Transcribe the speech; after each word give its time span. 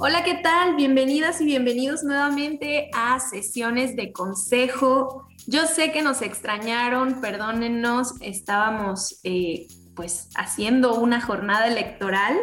Hola, 0.00 0.22
¿qué 0.22 0.36
tal? 0.36 0.76
Bienvenidas 0.76 1.40
y 1.40 1.44
bienvenidos 1.44 2.04
nuevamente 2.04 2.88
a 2.94 3.18
sesiones 3.18 3.96
de 3.96 4.12
consejo. 4.12 5.26
Yo 5.48 5.66
sé 5.66 5.90
que 5.90 6.02
nos 6.02 6.22
extrañaron, 6.22 7.20
perdónennos, 7.20 8.14
estábamos 8.20 9.18
eh, 9.24 9.66
pues 9.96 10.28
haciendo 10.36 10.94
una 10.94 11.20
jornada 11.20 11.66
electoral 11.66 12.36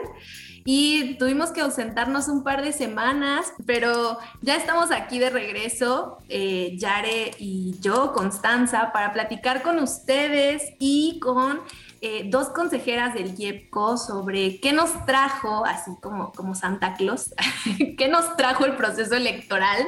y 0.66 1.16
tuvimos 1.18 1.52
que 1.52 1.62
ausentarnos 1.62 2.28
un 2.28 2.44
par 2.44 2.62
de 2.62 2.74
semanas, 2.74 3.54
pero 3.66 4.18
ya 4.42 4.58
estamos 4.58 4.92
aquí 4.92 5.18
de 5.20 5.30
regreso, 5.30 6.18
eh, 6.28 6.76
Yare 6.78 7.36
y 7.40 7.80
yo, 7.80 8.12
Constanza, 8.12 8.92
para 8.92 9.14
platicar 9.14 9.62
con 9.62 9.80
ustedes 9.80 10.74
y 10.78 11.20
con 11.22 11.62
eh, 12.08 12.22
dos 12.28 12.50
consejeras 12.50 13.16
del 13.16 13.34
IEPCO 13.36 13.98
sobre 13.98 14.60
qué 14.60 14.74
nos 14.74 15.08
trajo, 15.08 15.66
así 15.66 15.90
como, 16.04 16.32
como 16.34 16.54
Santa 16.54 16.94
Claus, 16.94 17.34
qué 17.98 18.08
nos 18.08 18.38
trajo 18.38 18.64
el 18.64 18.76
proceso 18.76 19.16
electoral, 19.16 19.84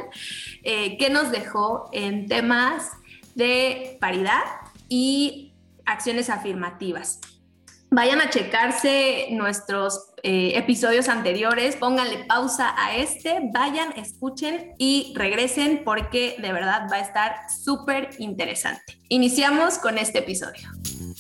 eh, 0.64 0.98
qué 0.98 1.12
nos 1.12 1.30
dejó 1.30 1.92
en 1.94 2.26
temas 2.26 2.90
de 3.36 4.00
paridad 4.02 4.42
y 4.90 5.54
acciones 5.86 6.32
afirmativas. 6.32 7.20
Vayan 7.92 8.20
a 8.20 8.32
checarse 8.32 9.28
nuestros 9.30 10.16
eh, 10.24 10.54
episodios 10.56 11.10
anteriores, 11.10 11.76
pónganle 11.76 12.26
pausa 12.26 12.74
a 12.76 12.96
este, 12.96 13.40
vayan, 13.54 13.94
escuchen 13.98 14.74
y 14.80 15.14
regresen 15.16 15.84
porque 15.86 16.36
de 16.40 16.52
verdad 16.52 16.88
va 16.92 16.98
a 16.98 17.02
estar 17.02 17.36
súper 17.64 18.10
interesante. 18.18 19.00
Iniciamos 19.10 19.78
con 19.78 19.98
este 19.98 20.20
episodio. 20.20 20.70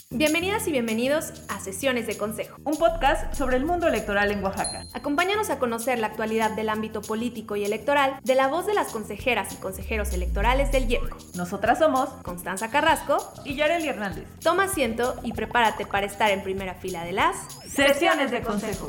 Bienvenidas 0.10 0.68
y 0.68 0.72
bienvenidos 0.72 1.32
a 1.50 1.60
Sesiones 1.60 2.08
de 2.08 2.18
Consejo, 2.18 2.58
un 2.64 2.78
podcast 2.78 3.34
sobre 3.36 3.58
el 3.58 3.66
mundo 3.66 3.88
electoral 3.88 4.32
en 4.32 4.44
Oaxaca. 4.44 4.86
Acompáñanos 4.94 5.50
a 5.50 5.60
conocer 5.60 6.00
la 6.00 6.08
actualidad 6.08 6.52
del 6.52 6.70
ámbito 6.70 7.02
político 7.02 7.56
y 7.56 7.66
electoral 7.66 8.20
de 8.24 8.36
la 8.36 8.48
voz 8.48 8.66
de 8.66 8.74
las 8.74 8.88
consejeras 8.92 9.54
y 9.54 9.58
consejeros 9.58 10.14
electorales 10.14 10.72
del 10.72 10.90
IEPCO. 10.90 11.18
Nosotras 11.36 11.80
somos 11.80 12.10
Constanza 12.24 12.70
Carrasco 12.70 13.18
y 13.46 13.56
Yareli 13.56 13.90
Hernández. 13.90 14.26
Toma 14.42 14.64
asiento 14.64 15.16
y 15.24 15.34
prepárate 15.34 15.86
para 15.86 16.06
estar 16.06 16.32
en 16.32 16.42
primera 16.42 16.74
fila 16.74 17.04
de 17.04 17.12
las 17.12 17.36
Sesiones 17.78 18.32
de 18.32 18.42
Consejo. 18.42 18.88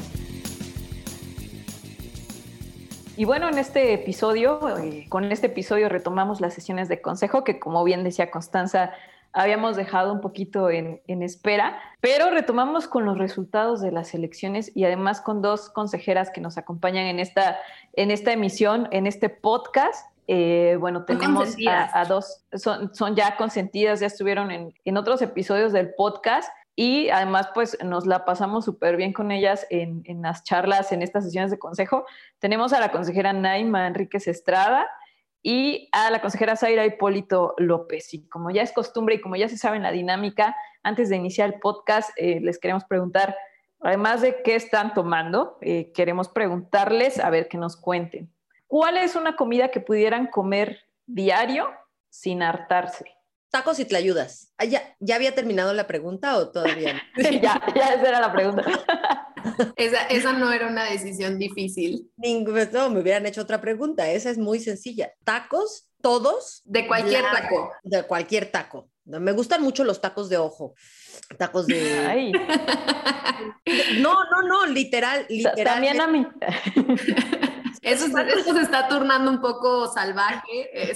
Y 3.18 3.26
bueno, 3.26 3.50
en 3.50 3.58
este 3.58 3.92
episodio, 3.92 4.78
eh, 4.78 5.04
con 5.10 5.30
este 5.30 5.48
episodio 5.48 5.90
retomamos 5.90 6.40
las 6.40 6.54
sesiones 6.54 6.88
de 6.88 7.02
consejo 7.02 7.44
que, 7.44 7.58
como 7.60 7.84
bien 7.84 8.02
decía 8.02 8.30
Constanza, 8.30 8.94
habíamos 9.34 9.76
dejado 9.76 10.10
un 10.10 10.22
poquito 10.22 10.70
en, 10.70 11.02
espera, 11.06 11.78
pero 12.00 12.30
retomamos 12.30 12.88
con 12.88 13.04
los 13.04 13.18
resultados 13.18 13.82
de 13.82 13.92
las 13.92 14.14
elecciones 14.14 14.74
y 14.74 14.84
además 14.84 15.20
con 15.20 15.42
dos 15.42 15.68
consejeras 15.68 16.30
que 16.30 16.40
nos 16.40 16.56
acompañan 16.56 17.04
en 17.04 17.18
esta, 17.18 17.58
en 17.92 18.10
esta 18.10 18.32
emisión, 18.32 18.88
en 18.90 19.06
este 19.06 19.28
podcast. 19.28 20.10
Eh, 20.28 20.78
bueno, 20.80 21.04
tenemos 21.04 21.56
a, 21.68 22.06
dos, 22.06 22.42
son, 22.54 22.94
son, 22.94 23.14
ya 23.16 23.36
consentidas, 23.36 24.00
ya 24.00 24.06
estuvieron 24.06 24.50
en, 24.50 24.72
en, 24.86 24.96
otros 24.96 25.20
episodios 25.20 25.74
del 25.74 25.92
podcast 25.92 26.50
y 26.80 27.10
además 27.10 27.48
pues 27.54 27.76
nos 27.84 28.06
la 28.06 28.24
pasamos 28.24 28.64
súper 28.64 28.96
bien 28.96 29.12
con 29.12 29.32
ellas 29.32 29.66
en, 29.68 30.04
las 30.22 30.44
charlas, 30.44 30.92
en 30.92 31.02
estas 31.02 31.24
sesiones 31.24 31.50
de 31.50 31.58
consejo. 31.58 32.06
Tenemos 32.38 32.72
a 32.72 32.78
la 32.78 32.92
consejera 32.92 33.32
Naima 33.32 33.88
Enríquez 33.88 34.28
Estrada, 34.28 34.86
y 35.42 35.88
a 35.90 36.08
la 36.10 36.20
consejera 36.20 36.54
Zaira 36.54 36.86
Hipólito 36.86 37.54
López. 37.58 38.14
Y 38.14 38.28
como 38.28 38.52
ya 38.52 38.62
es 38.62 38.70
costumbre 38.70 39.16
y 39.16 39.20
como 39.20 39.34
ya 39.34 39.48
se 39.48 39.56
sabe 39.56 39.76
en 39.76 39.82
la 39.82 39.90
dinámica, 39.90 40.54
antes 40.84 41.08
de 41.08 41.16
iniciar 41.16 41.52
el 41.52 41.58
podcast, 41.58 42.10
eh, 42.16 42.38
les 42.40 42.60
queremos 42.60 42.84
preguntar, 42.84 43.36
además 43.80 44.20
de 44.20 44.40
qué 44.44 44.54
están 44.54 44.94
tomando, 44.94 45.58
eh, 45.60 45.90
queremos 45.92 46.28
preguntarles, 46.28 47.18
a 47.18 47.28
ver, 47.30 47.48
que 47.48 47.58
nos 47.58 47.76
cuenten. 47.76 48.30
¿Cuál 48.68 48.98
es 48.98 49.16
una 49.16 49.34
comida 49.34 49.68
que 49.72 49.80
pudieran 49.80 50.28
comer 50.28 50.82
diario 51.06 51.70
sin 52.08 52.40
hartarse? 52.42 53.17
Tacos 53.50 53.78
y 53.80 53.86
tlayudas. 53.86 54.52
Ah, 54.58 54.66
¿Ya, 54.66 54.94
¿Ya 55.00 55.16
había 55.16 55.34
terminado 55.34 55.72
la 55.72 55.86
pregunta 55.86 56.36
o 56.36 56.50
todavía 56.50 56.94
no? 56.94 57.22
ya, 57.30 57.62
ya 57.74 57.94
esa 57.94 58.08
era 58.08 58.20
la 58.20 58.32
pregunta. 58.32 58.62
esa, 59.76 60.02
esa, 60.08 60.32
no 60.34 60.52
era 60.52 60.66
una 60.66 60.84
decisión 60.84 61.38
difícil. 61.38 62.10
Pues 62.16 62.72
no, 62.72 62.90
me 62.90 63.00
hubieran 63.00 63.24
hecho 63.26 63.40
otra 63.40 63.60
pregunta. 63.60 64.10
Esa 64.10 64.30
es 64.30 64.38
muy 64.38 64.60
sencilla. 64.60 65.12
Tacos, 65.24 65.88
todos. 66.02 66.62
De 66.64 66.86
cualquier 66.86 67.22
taco. 67.22 67.72
De 67.82 68.02
cualquier 68.02 68.50
taco. 68.50 68.90
Me 69.04 69.32
gustan 69.32 69.62
mucho 69.62 69.84
los 69.84 70.02
tacos 70.02 70.28
de 70.28 70.36
ojo. 70.36 70.74
Tacos 71.38 71.66
de. 71.66 72.06
Ay. 72.06 72.32
No, 74.00 74.14
no, 74.24 74.42
no, 74.48 74.66
literal, 74.66 75.24
literal. 75.28 75.64
También 75.64 76.00
a 76.00 76.08
mí. 76.08 76.26
Eso, 77.82 78.06
eso, 78.06 78.54
se 78.54 78.62
está 78.62 78.88
turnando 78.88 79.30
un 79.30 79.40
poco 79.40 79.86
salvaje. 79.92 80.92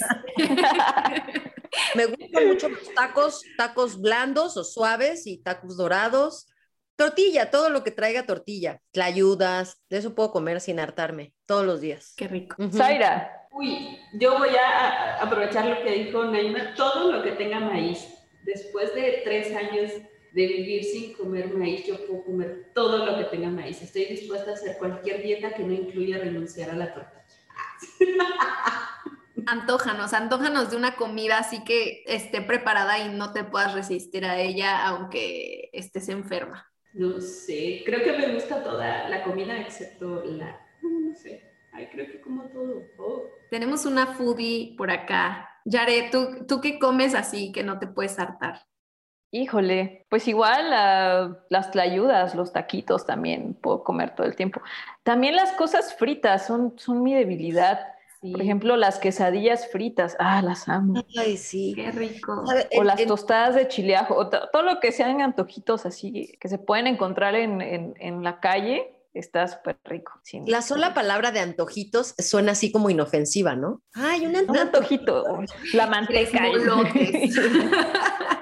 Me 1.94 2.06
gustan 2.06 2.48
mucho 2.48 2.68
los 2.68 2.94
tacos, 2.94 3.42
tacos 3.56 4.00
blandos 4.00 4.56
o 4.56 4.64
suaves 4.64 5.26
y 5.26 5.38
tacos 5.38 5.76
dorados. 5.76 6.48
Tortilla, 6.96 7.50
todo 7.50 7.70
lo 7.70 7.82
que 7.82 7.90
traiga 7.90 8.26
tortilla. 8.26 8.80
Tlayudas, 8.90 9.82
de 9.88 9.98
eso 9.98 10.14
puedo 10.14 10.30
comer 10.32 10.60
sin 10.60 10.78
hartarme 10.78 11.34
todos 11.46 11.64
los 11.64 11.80
días. 11.80 12.14
Qué 12.16 12.28
rico. 12.28 12.56
Zaira. 12.70 13.48
Uy, 13.52 13.98
yo 14.14 14.38
voy 14.38 14.50
a 14.50 15.20
aprovechar 15.20 15.66
lo 15.66 15.82
que 15.82 15.92
dijo 15.92 16.24
Naima, 16.24 16.74
todo 16.74 17.12
lo 17.12 17.22
que 17.22 17.32
tenga 17.32 17.60
maíz. 17.60 18.06
Después 18.44 18.94
de 18.94 19.20
tres 19.24 19.54
años 19.54 19.92
de 20.32 20.46
vivir 20.46 20.84
sin 20.84 21.12
comer 21.12 21.52
maíz, 21.52 21.86
yo 21.86 22.06
puedo 22.06 22.24
comer 22.24 22.70
todo 22.74 23.04
lo 23.04 23.18
que 23.18 23.24
tenga 23.24 23.48
maíz. 23.48 23.82
Estoy 23.82 24.06
dispuesta 24.06 24.50
a 24.50 24.54
hacer 24.54 24.78
cualquier 24.78 25.22
dieta 25.22 25.52
que 25.52 25.62
no 25.62 25.72
incluya 25.72 26.18
renunciar 26.18 26.70
a 26.70 26.74
la 26.74 26.94
tortilla. 26.94 27.22
Antójanos, 29.46 30.12
antójanos 30.12 30.70
de 30.70 30.76
una 30.76 30.96
comida 30.96 31.38
así 31.38 31.64
que 31.64 32.02
esté 32.06 32.40
preparada 32.42 32.98
y 32.98 33.08
no 33.08 33.32
te 33.32 33.44
puedas 33.44 33.74
resistir 33.74 34.24
a 34.24 34.38
ella 34.38 34.86
aunque 34.86 35.70
estés 35.72 36.08
enferma. 36.08 36.66
No 36.94 37.20
sé, 37.20 37.82
creo 37.86 38.02
que 38.02 38.12
me 38.12 38.34
gusta 38.34 38.62
toda 38.62 39.08
la 39.08 39.22
comida 39.22 39.58
excepto 39.58 40.22
la, 40.24 40.60
no 40.82 41.14
sé, 41.14 41.42
ay, 41.72 41.88
creo 41.90 42.06
que 42.06 42.20
como 42.20 42.44
todo. 42.50 42.82
Oh. 42.98 43.22
Tenemos 43.50 43.86
una 43.86 44.08
foodie 44.08 44.74
por 44.76 44.90
acá. 44.90 45.48
Yare, 45.64 46.10
¿tú, 46.10 46.44
¿tú 46.46 46.60
qué 46.60 46.78
comes 46.78 47.14
así 47.14 47.52
que 47.52 47.62
no 47.62 47.78
te 47.78 47.86
puedes 47.86 48.18
hartar? 48.18 48.60
Híjole, 49.34 50.04
pues 50.10 50.28
igual 50.28 50.68
las 51.48 51.70
tlayudas, 51.70 52.34
los 52.34 52.52
taquitos 52.52 53.06
también 53.06 53.54
puedo 53.54 53.82
comer 53.82 54.14
todo 54.14 54.26
el 54.26 54.36
tiempo. 54.36 54.60
También 55.02 55.36
las 55.36 55.52
cosas 55.52 55.94
fritas 55.94 56.46
son, 56.46 56.78
son 56.78 57.02
mi 57.02 57.14
debilidad. 57.14 57.80
Por 58.30 58.40
ejemplo, 58.40 58.76
las 58.76 59.00
quesadillas 59.00 59.68
fritas, 59.72 60.16
ah, 60.20 60.40
las 60.42 60.68
amo. 60.68 61.04
Ay, 61.18 61.36
sí. 61.36 61.72
Qué 61.74 61.90
rico. 61.90 62.44
O 62.76 62.84
las 62.84 63.04
tostadas 63.04 63.56
de 63.56 63.66
chileajo, 63.66 64.14
o 64.14 64.28
todo 64.28 64.62
lo 64.62 64.78
que 64.78 64.92
sean 64.92 65.20
antojitos 65.20 65.86
así, 65.86 66.32
que 66.38 66.48
se 66.48 66.58
pueden 66.58 66.86
encontrar 66.86 67.34
en, 67.34 67.60
en, 67.60 67.94
en 67.98 68.22
la 68.22 68.38
calle, 68.38 68.94
está 69.14 69.46
súper 69.48 69.78
rico. 69.84 70.12
La 70.46 70.62
sola 70.62 70.94
palabra 70.94 71.32
de 71.32 71.40
antojitos 71.40 72.14
suena 72.18 72.52
así 72.52 72.72
como 72.72 72.90
inofensiva, 72.90 73.54
¿no? 73.56 73.82
Ay, 73.94 74.26
un, 74.26 74.36
antojito. 74.36 75.24
La 75.74 75.86
manteca. 75.86 76.44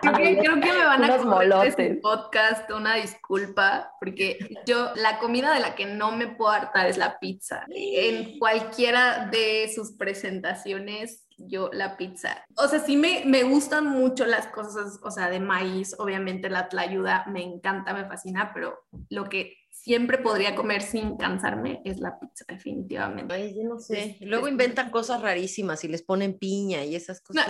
creo, 0.00 0.60
que, 0.60 0.72
me 0.72 0.84
van 0.84 1.04
a 1.04 1.64
este 1.64 1.94
podcast, 1.96 2.70
una 2.70 2.96
disculpa, 2.96 3.92
porque 3.98 4.38
yo, 4.66 4.92
la 4.96 5.18
comida 5.18 5.52
de 5.52 5.60
la 5.60 5.74
que 5.74 5.86
no 5.86 6.12
me 6.12 6.28
puedo 6.28 6.50
hartar 6.50 6.86
es 6.86 6.96
la 6.96 7.18
pizza. 7.18 7.64
En 7.68 8.38
cualquiera 8.38 9.28
de 9.30 9.70
sus 9.74 9.92
presentaciones, 9.92 11.26
yo 11.36 11.70
la 11.72 11.96
pizza. 11.96 12.44
O 12.56 12.68
sea, 12.68 12.80
sí 12.80 12.96
me, 12.96 13.22
me 13.24 13.42
gustan 13.44 13.86
mucho 13.86 14.26
las 14.26 14.46
cosas, 14.48 15.00
o 15.02 15.10
sea, 15.10 15.30
de 15.30 15.40
maíz, 15.40 15.94
obviamente 15.98 16.50
la 16.50 16.68
tlayuda 16.68 17.24
me 17.28 17.42
encanta, 17.42 17.94
me 17.94 18.06
fascina, 18.06 18.52
pero 18.52 18.78
lo 19.08 19.24
que 19.24 19.59
siempre 19.82 20.18
podría 20.18 20.54
comer 20.54 20.82
sin 20.82 21.16
cansarme 21.16 21.80
es 21.84 22.00
la 22.00 22.18
pizza, 22.18 22.44
definitivamente. 22.46 23.34
Ay, 23.34 23.54
yo 23.56 23.66
no 23.66 23.78
sé. 23.78 24.18
Luego 24.20 24.46
inventan 24.46 24.90
cosas 24.90 25.22
rarísimas 25.22 25.82
y 25.84 25.88
les 25.88 26.02
ponen 26.02 26.38
piña 26.38 26.84
y 26.84 26.94
esas 26.94 27.20
cosas. 27.20 27.46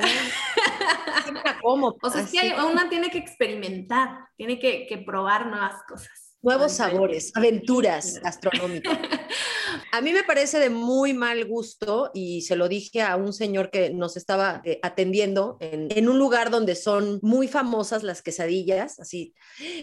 ¿Cómo? 1.63 1.97
O 2.03 2.11
sea, 2.11 2.23
es 2.23 2.31
que 2.31 2.55
una 2.55 2.89
tiene 2.89 3.11
que 3.11 3.19
experimentar, 3.19 4.29
tiene 4.37 4.59
que, 4.59 4.87
que 4.87 4.99
probar 4.99 5.47
nuevas 5.47 5.83
cosas. 5.89 6.30
Nuevos 6.43 6.73
sabores, 6.73 7.33
aventuras 7.35 8.19
gastronómicas. 8.23 8.99
A 9.93 10.01
mí 10.01 10.13
me 10.13 10.25
parece 10.25 10.59
de 10.59 10.71
muy 10.71 11.13
mal 11.13 11.45
gusto 11.45 12.11
y 12.15 12.43
se 12.43 12.57
lo 12.57 12.69
dije 12.69 13.03
a 13.03 13.17
un 13.17 13.33
señor 13.33 13.71
que 13.71 13.91
nos 13.91 14.17
estaba 14.17 14.63
eh, 14.65 14.79
atendiendo 14.83 15.59
en, 15.61 16.09
un 16.09 16.19
lugar 16.19 16.51
donde 16.51 16.75
son 16.75 17.19
muy 17.23 17.49
famosas 17.49 18.03
las 18.03 18.23
quesadillas, 18.23 18.99
así 19.01 19.35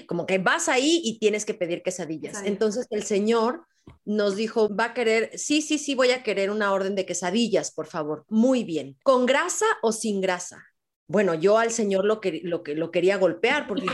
como 0.07 0.25
que 0.25 0.38
vas 0.39 0.69
ahí 0.69 1.01
y 1.04 1.19
tienes 1.19 1.45
que 1.45 1.54
pedir 1.54 1.83
quesadillas. 1.83 2.42
Entonces 2.44 2.88
el 2.89 3.04
señor 3.04 3.65
nos 4.06 4.36
dijo, 4.36 4.74
va 4.74 4.86
a 4.86 4.94
querer, 4.94 5.31
sí, 5.38 5.62
sí, 5.62 5.77
sí, 5.77 5.95
voy 5.95 6.12
a 6.12 6.24
querer 6.24 6.51
una 6.51 6.71
orden 6.74 6.95
de 6.95 7.06
quesadillas, 7.06 7.71
por 7.71 7.88
favor. 7.88 8.25
Muy 8.30 8.63
bien. 8.63 8.98
¿Con 9.04 9.25
grasa 9.25 9.65
o 9.81 9.92
sin 9.92 10.21
grasa? 10.21 10.63
Bueno, 11.07 11.33
yo 11.33 11.57
al 11.57 11.71
señor 11.71 12.04
lo, 12.04 12.19
que, 12.19 12.42
lo, 12.44 12.63
que, 12.63 12.75
lo 12.75 12.92
quería 12.92 13.18
golpear 13.18 13.68
porque 13.68 13.86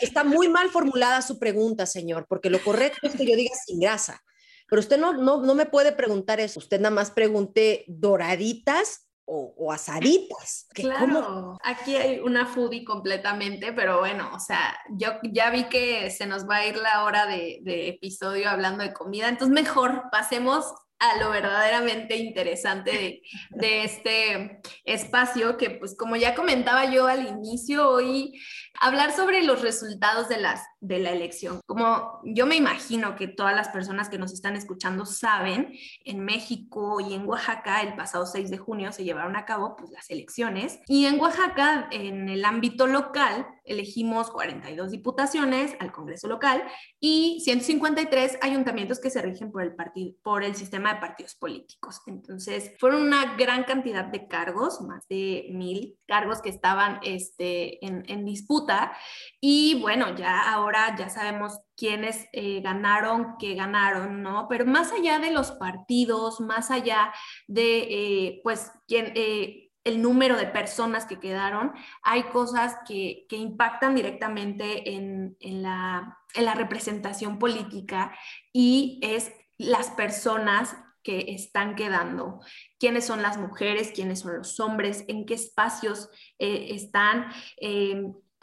está 0.00 0.24
muy 0.24 0.48
mal 0.48 0.70
formulada 0.70 1.20
su 1.20 1.38
pregunta, 1.38 1.84
señor, 1.84 2.26
porque 2.28 2.48
lo 2.48 2.62
correcto 2.62 3.06
es 3.06 3.14
que 3.14 3.26
yo 3.26 3.36
diga 3.36 3.54
sin 3.66 3.80
grasa. 3.80 4.22
Pero 4.68 4.80
usted 4.80 4.98
no, 4.98 5.12
no, 5.12 5.42
no 5.42 5.54
me 5.54 5.66
puede 5.66 5.92
preguntar 5.92 6.40
eso. 6.40 6.58
Usted 6.58 6.80
nada 6.80 6.94
más 6.94 7.10
pregunte 7.10 7.84
doraditas 7.88 9.06
o, 9.24 9.72
asaditas. 9.72 10.66
Claro, 10.74 11.58
aquí 11.62 11.96
hay 11.96 12.18
una 12.20 12.46
foodie 12.46 12.84
completamente, 12.84 13.72
pero 13.72 14.00
bueno, 14.00 14.30
o 14.34 14.40
sea, 14.40 14.76
yo 14.90 15.12
ya 15.22 15.50
vi 15.50 15.64
que 15.64 16.10
se 16.10 16.26
nos 16.26 16.48
va 16.48 16.56
a 16.56 16.66
ir 16.66 16.76
la 16.76 17.04
hora 17.04 17.26
de, 17.26 17.60
de 17.62 17.88
episodio 17.88 18.50
hablando 18.50 18.82
de 18.82 18.92
comida, 18.92 19.28
entonces 19.28 19.54
mejor 19.54 20.04
pasemos 20.10 20.74
a 21.02 21.16
lo 21.18 21.30
verdaderamente 21.30 22.16
interesante 22.16 23.22
de, 23.50 23.82
este 23.82 24.60
espacio, 24.84 25.56
que 25.56 25.70
pues 25.70 25.96
como 25.96 26.14
ya 26.14 26.36
comentaba 26.36 26.84
yo 26.84 27.08
al 27.08 27.26
inicio, 27.26 27.88
hoy 27.88 28.40
hablar 28.80 29.12
sobre 29.12 29.42
los 29.42 29.62
resultados 29.62 30.28
de, 30.28 30.38
las, 30.38 30.62
de 30.82 30.98
la 30.98 31.10
elección. 31.10 31.60
Como 31.64 32.20
yo 32.24 32.44
me 32.44 32.56
imagino 32.56 33.14
que 33.14 33.28
todas 33.28 33.54
las 33.54 33.68
personas 33.68 34.08
que 34.08 34.18
nos 34.18 34.32
están 34.32 34.56
escuchando 34.56 35.06
saben, 35.06 35.72
en 36.04 36.24
México 36.24 36.98
y 37.00 37.14
en 37.14 37.26
Oaxaca 37.26 37.82
el 37.82 37.94
pasado 37.94 38.26
6 38.26 38.50
de 38.50 38.58
junio 38.58 38.90
se 38.92 39.04
llevaron 39.04 39.36
a 39.36 39.44
cabo 39.44 39.76
pues, 39.76 39.90
las 39.90 40.10
elecciones 40.10 40.80
y 40.88 41.06
en 41.06 41.20
Oaxaca, 41.20 41.88
en 41.92 42.28
el 42.28 42.44
ámbito 42.44 42.88
local, 42.88 43.46
elegimos 43.64 44.28
42 44.30 44.90
diputaciones 44.90 45.76
al 45.78 45.92
Congreso 45.92 46.26
local 46.26 46.64
y 46.98 47.40
153 47.44 48.38
ayuntamientos 48.42 48.98
que 48.98 49.10
se 49.10 49.22
rigen 49.22 49.52
por 49.52 49.62
el, 49.62 49.76
partido, 49.76 50.16
por 50.24 50.42
el 50.42 50.56
sistema 50.56 50.94
de 50.94 51.00
partidos 51.00 51.36
políticos. 51.36 52.00
Entonces, 52.06 52.72
fueron 52.80 53.02
una 53.02 53.36
gran 53.36 53.62
cantidad 53.62 54.04
de 54.04 54.26
cargos, 54.26 54.80
más 54.80 55.06
de 55.06 55.46
mil 55.52 55.96
cargos 56.06 56.42
que 56.42 56.48
estaban 56.48 56.98
este, 57.04 57.84
en, 57.86 58.02
en 58.08 58.24
disputa. 58.24 58.96
Y 59.40 59.80
bueno, 59.80 60.16
ya 60.16 60.52
ahora 60.52 60.71
ya 60.96 61.08
sabemos 61.08 61.60
quiénes 61.76 62.26
eh, 62.32 62.60
ganaron, 62.60 63.36
qué 63.38 63.54
ganaron, 63.54 64.22
¿no? 64.22 64.46
Pero 64.48 64.66
más 64.66 64.92
allá 64.92 65.18
de 65.18 65.30
los 65.30 65.52
partidos, 65.52 66.40
más 66.40 66.70
allá 66.70 67.12
de, 67.46 67.78
eh, 67.90 68.40
pues. 68.42 68.70
Eh, 68.88 69.68
el 69.84 70.00
número 70.00 70.36
de 70.36 70.46
personas 70.46 71.06
que 71.06 71.18
quedaron, 71.18 71.72
hay 72.04 72.22
cosas 72.24 72.76
que, 72.86 73.26
que 73.28 73.34
impactan 73.34 73.96
directamente 73.96 74.94
en, 74.94 75.36
en, 75.40 75.60
la, 75.60 76.18
en 76.34 76.44
la 76.44 76.54
representación 76.54 77.40
política 77.40 78.16
y 78.52 79.00
es 79.02 79.32
las 79.58 79.90
personas 79.90 80.76
que 81.02 81.34
están 81.34 81.74
quedando, 81.74 82.38
quiénes 82.78 83.04
son 83.04 83.22
las 83.22 83.38
mujeres, 83.38 83.90
quiénes 83.92 84.20
son 84.20 84.36
los 84.36 84.60
hombres, 84.60 85.04
en 85.08 85.26
qué 85.26 85.34
espacios 85.34 86.10
están. 86.38 87.32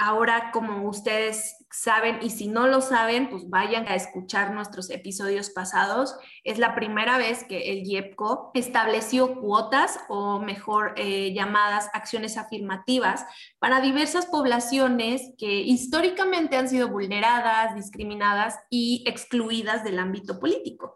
Ahora, 0.02 0.52
como 0.52 0.88
ustedes 0.88 1.59
saben, 1.72 2.20
y 2.22 2.32
si 2.32 2.48
no 2.48 2.68
lo 2.68 2.82
saben, 2.82 3.30
pues 3.30 3.50
vayan 3.50 3.88
a 3.88 3.96
escuchar 3.96 4.52
nuestros 4.54 4.90
episodios 4.90 5.50
pasados. 5.50 6.16
Es 6.44 6.58
la 6.58 6.74
primera 6.74 7.18
vez 7.18 7.44
que 7.44 7.72
el 7.72 7.88
IEPCO 7.88 8.52
estableció 8.54 9.40
cuotas 9.40 10.00
o 10.10 10.40
mejor 10.40 10.94
eh, 10.98 11.34
llamadas 11.34 11.90
acciones 11.94 12.38
afirmativas 12.38 13.26
para 13.60 13.82
diversas 13.82 14.26
poblaciones 14.26 15.22
que 15.38 15.62
históricamente 15.62 16.58
han 16.58 16.70
sido 16.70 16.90
vulneradas, 16.90 17.76
discriminadas 17.76 18.60
y 18.70 19.04
excluidas 19.06 19.84
del 19.84 20.00
ámbito 20.00 20.40
político. 20.40 20.96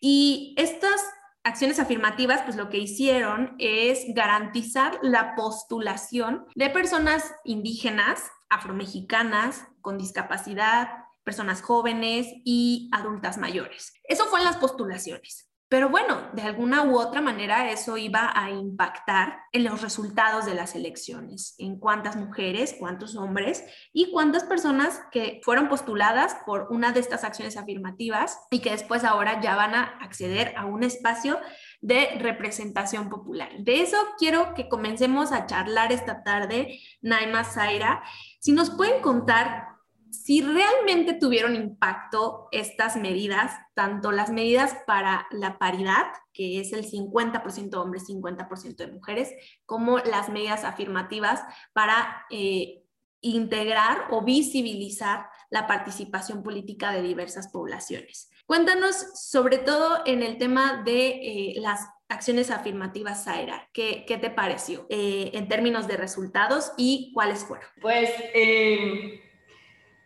Y 0.00 0.54
estas 0.56 1.02
acciones 1.44 1.78
afirmativas, 1.78 2.40
pues 2.42 2.56
lo 2.56 2.70
que 2.70 2.78
hicieron 2.78 3.54
es 3.58 4.06
garantizar 4.14 4.98
la 5.02 5.34
postulación 5.36 6.46
de 6.54 6.70
personas 6.70 7.34
indígenas 7.44 8.30
afromexicanas, 8.48 9.66
con 9.80 9.98
discapacidad, 9.98 10.88
personas 11.24 11.62
jóvenes 11.62 12.28
y 12.44 12.88
adultas 12.92 13.38
mayores. 13.38 13.94
Eso 14.04 14.26
fue 14.26 14.40
en 14.40 14.44
las 14.44 14.56
postulaciones. 14.56 15.50
Pero 15.74 15.88
bueno, 15.88 16.30
de 16.34 16.42
alguna 16.42 16.84
u 16.84 16.98
otra 16.98 17.20
manera 17.20 17.70
eso 17.70 17.96
iba 17.96 18.30
a 18.32 18.50
impactar 18.50 19.40
en 19.50 19.64
los 19.64 19.80
resultados 19.80 20.44
de 20.44 20.54
las 20.54 20.76
elecciones, 20.76 21.56
en 21.58 21.80
cuántas 21.80 22.14
mujeres, 22.14 22.76
cuántos 22.78 23.16
hombres 23.16 23.64
y 23.92 24.12
cuántas 24.12 24.44
personas 24.44 25.02
que 25.10 25.40
fueron 25.42 25.68
postuladas 25.68 26.36
por 26.46 26.68
una 26.70 26.92
de 26.92 27.00
estas 27.00 27.24
acciones 27.24 27.56
afirmativas 27.56 28.38
y 28.50 28.60
que 28.60 28.70
después 28.70 29.02
ahora 29.02 29.40
ya 29.40 29.56
van 29.56 29.74
a 29.74 29.82
acceder 30.00 30.54
a 30.56 30.66
un 30.66 30.84
espacio 30.84 31.40
de 31.84 32.16
representación 32.18 33.10
popular. 33.10 33.50
De 33.58 33.82
eso 33.82 33.98
quiero 34.18 34.54
que 34.54 34.70
comencemos 34.70 35.32
a 35.32 35.44
charlar 35.44 35.92
esta 35.92 36.22
tarde, 36.22 36.80
Naima 37.02 37.44
Zaira. 37.44 38.02
Si 38.40 38.52
nos 38.52 38.70
pueden 38.70 39.02
contar 39.02 39.68
si 40.10 40.40
realmente 40.40 41.12
tuvieron 41.12 41.56
impacto 41.56 42.48
estas 42.52 42.96
medidas, 42.96 43.52
tanto 43.74 44.12
las 44.12 44.30
medidas 44.30 44.74
para 44.86 45.26
la 45.30 45.58
paridad, 45.58 46.06
que 46.32 46.58
es 46.60 46.72
el 46.72 46.90
50% 46.90 47.74
hombres, 47.74 48.08
50% 48.08 48.76
de 48.76 48.92
mujeres, 48.92 49.34
como 49.66 49.98
las 49.98 50.30
medidas 50.30 50.64
afirmativas 50.64 51.42
para 51.74 52.24
eh, 52.30 52.82
integrar 53.20 54.06
o 54.10 54.22
visibilizar 54.22 55.26
la 55.50 55.66
participación 55.66 56.42
política 56.42 56.92
de 56.92 57.02
diversas 57.02 57.48
poblaciones. 57.48 58.30
Cuéntanos 58.46 58.94
sobre 59.14 59.58
todo 59.58 60.02
en 60.06 60.22
el 60.22 60.38
tema 60.38 60.82
de 60.84 61.08
eh, 61.08 61.54
las 61.56 61.88
acciones 62.08 62.50
afirmativas, 62.50 63.24
Zaira. 63.24 63.68
¿Qué, 63.72 64.04
qué 64.06 64.18
te 64.18 64.30
pareció 64.30 64.86
eh, 64.90 65.30
en 65.34 65.48
términos 65.48 65.88
de 65.88 65.96
resultados 65.96 66.72
y 66.76 67.10
cuáles 67.14 67.44
fueron? 67.44 67.66
Pues 67.80 68.10
eh, 68.34 69.20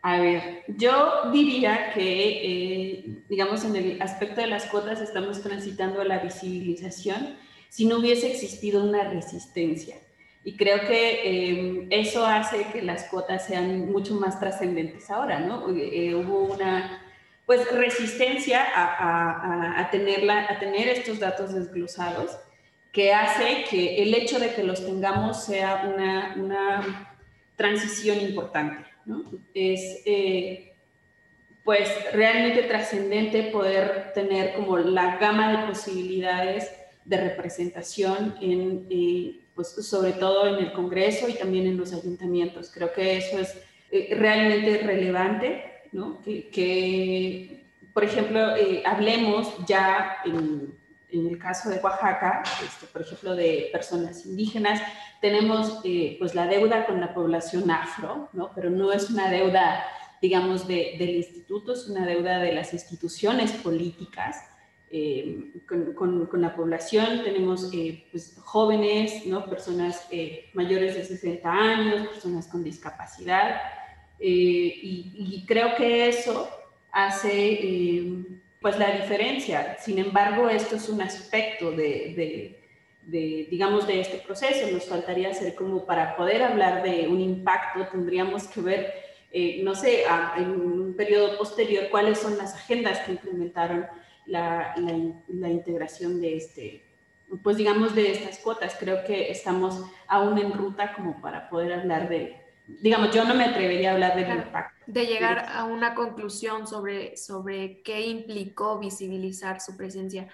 a 0.03 0.21
ver, 0.21 0.65
yo 0.69 1.31
diría 1.33 1.93
que, 1.93 2.03
eh, 2.03 3.05
digamos, 3.29 3.65
en 3.65 3.75
el 3.75 4.01
aspecto 4.01 4.41
de 4.41 4.47
las 4.47 4.67
cuotas 4.67 5.01
estamos 5.01 5.43
transitando 5.43 6.01
a 6.01 6.05
la 6.05 6.21
visibilización 6.21 7.37
si 7.69 7.85
no 7.85 7.99
hubiese 7.99 8.31
existido 8.31 8.83
una 8.85 9.05
resistencia. 9.11 9.97
Y 10.45 10.57
creo 10.57 10.81
que 10.87 11.21
eh, 11.25 11.89
eso 11.91 12.25
hace 12.25 12.67
que 12.73 12.81
las 12.81 13.05
cuotas 13.05 13.47
sean 13.47 13.91
mucho 13.91 14.15
más 14.15 14.39
trascendentes 14.39 15.11
ahora, 15.11 15.41
¿no? 15.41 15.69
Eh, 15.77 16.15
hubo 16.15 16.55
una 16.55 17.03
pues, 17.49 17.73
resistencia 17.73 18.63
a, 18.75 19.89
tener 19.91 20.89
estos 20.89 21.19
datos 21.19 21.55
desglosados 21.55 22.39
que 22.93 23.15
hace 23.15 23.65
que 23.71 24.03
el 24.03 24.13
hecho 24.13 24.39
de 24.39 24.53
que 24.53 24.63
los 24.63 24.85
tengamos 24.85 25.45
sea 25.45 25.91
una, 26.37 27.17
transición 27.57 28.21
importante. 28.21 28.85
Es 29.55 30.03
eh, 30.05 30.75
pues 31.65 31.91
realmente 32.13 32.65
trascendente 32.65 33.45
poder 33.45 34.13
tener 34.15 34.53
como 34.53 34.77
la 34.77 35.17
gama 35.17 35.51
de 35.51 35.67
posibilidades 35.69 36.71
de 37.07 37.17
representación 37.17 38.37
en, 38.43 38.87
eh, 38.91 39.41
pues 39.55 39.69
sobre 39.69 40.13
todo 40.13 40.55
en 40.55 40.67
el 40.67 40.73
Congreso 40.73 41.31
y 41.31 41.33
también 41.33 41.67
en 41.67 41.79
los 41.79 41.95
ayuntamientos. 41.95 42.71
Creo 42.73 42.93
que 42.93 43.17
eso 43.17 43.39
es 43.39 43.57
eh, 43.91 44.15
realmente 44.15 44.83
relevante, 44.83 45.78
Que, 46.23 47.65
por 47.93 48.05
ejemplo, 48.05 48.41
hablemos 48.85 49.55
ya 49.67 50.19
en, 50.25 50.77
el 51.11 51.39
caso 51.39 51.71
de 51.71 51.79
Oaxaca, 51.79 52.43
este, 52.63 52.87
por 52.87 53.03
ejemplo, 53.03 53.35
de 53.35 53.71
personas 53.73 54.27
indígenas, 54.27 54.81
tenemos 55.21 55.81
eh, 55.85 56.17
pues 56.19 56.35
la 56.35 56.47
deuda 56.47 56.87
con 56.87 57.01
la 57.01 57.15
población 57.15 57.71
afro, 57.71 58.29
¿no? 58.33 58.53
pero 58.55 58.71
no 58.71 58.93
es 58.93 59.11
una 59.11 59.31
deuda, 59.31 59.85
digamos, 60.23 60.69
de, 60.69 60.97
del 60.99 61.11
instituto, 61.11 61.73
es 61.73 61.89
una 61.89 62.07
deuda 62.07 62.39
de 62.39 62.53
las 62.53 62.73
instituciones 62.73 63.53
políticas. 63.53 64.37
Eh, 64.91 65.53
con, 65.95 66.27
con, 66.27 66.41
la 66.41 66.57
población 66.57 67.23
tenemos 67.23 67.71
eh, 67.75 68.07
pues, 68.11 68.39
jóvenes, 68.43 69.27
¿no? 69.27 69.45
personas 69.45 70.09
mayores 70.55 70.95
de 70.95 71.05
60 71.05 71.51
años, 71.51 72.09
personas 72.09 72.47
con 72.47 72.65
discapacidad, 72.65 73.61
y, 74.21 75.13
y, 75.15 75.45
creo 75.47 75.75
que 75.77 76.09
eso 76.09 76.49
hace 76.91 78.05
pues 78.61 78.79
la 78.79 78.91
diferencia. 78.91 79.77
Sin 79.79 79.99
embargo, 79.99 80.49
esto 80.49 80.77
es 80.77 80.89
un 80.89 81.01
aspecto 81.01 81.71
de, 81.71 82.15
de 82.17 82.59
de, 83.09 83.49
digamos, 83.51 83.87
de 83.87 84.01
este 84.01 84.19
proceso. 84.19 84.71
Nos 84.71 84.85
faltaría 84.85 85.31
hacer 85.31 85.55
como 85.55 85.85
para 85.85 86.17
poder 86.17 86.43
hablar 86.43 86.83
de 86.83 87.09
un 87.09 87.21
impacto, 87.21 87.89
tendríamos 87.89 88.47
que 88.47 88.61
ver, 88.61 88.95
eh, 89.33 89.61
no 89.65 89.75
sé, 89.75 90.05
en 90.37 90.51
un 90.51 90.95
periodo 90.95 91.37
posterior, 91.39 91.89
cuáles 91.91 92.19
son 92.19 92.37
las 92.37 92.55
agendas 92.55 93.01
que 93.01 93.13
implementaron 93.13 93.87
la, 94.27 94.75
la, 94.77 95.49
integración 95.49 96.21
de 96.21 96.37
este, 96.37 96.85
pues 97.43 97.57
digamos, 97.57 97.95
de 97.95 98.13
estas 98.13 98.39
cuotas. 98.39 98.77
Creo 98.79 99.03
que 99.05 99.31
estamos 99.31 99.83
aún 100.07 100.37
en 100.39 100.53
ruta 100.53 100.93
como 100.93 101.21
para 101.23 101.49
poder 101.49 101.73
hablar 101.73 102.11
de, 102.11 102.37
digamos, 102.81 103.15
yo 103.15 103.25
no 103.25 103.35
me 103.35 103.45
atrevería 103.45 103.91
a 103.91 103.95
hablar 103.95 104.17
del 104.17 104.37
impacto. 104.37 104.85
De 104.87 105.07
llegar 105.07 105.47
a 105.49 105.65
una 105.65 105.95
conclusión 105.95 106.67
sobre, 106.67 107.17
sobre 107.17 107.83
qué 107.83 108.03
implicó 108.03 108.79
visibilizar 108.79 109.61
su 109.61 109.77
presencia. 109.77 110.29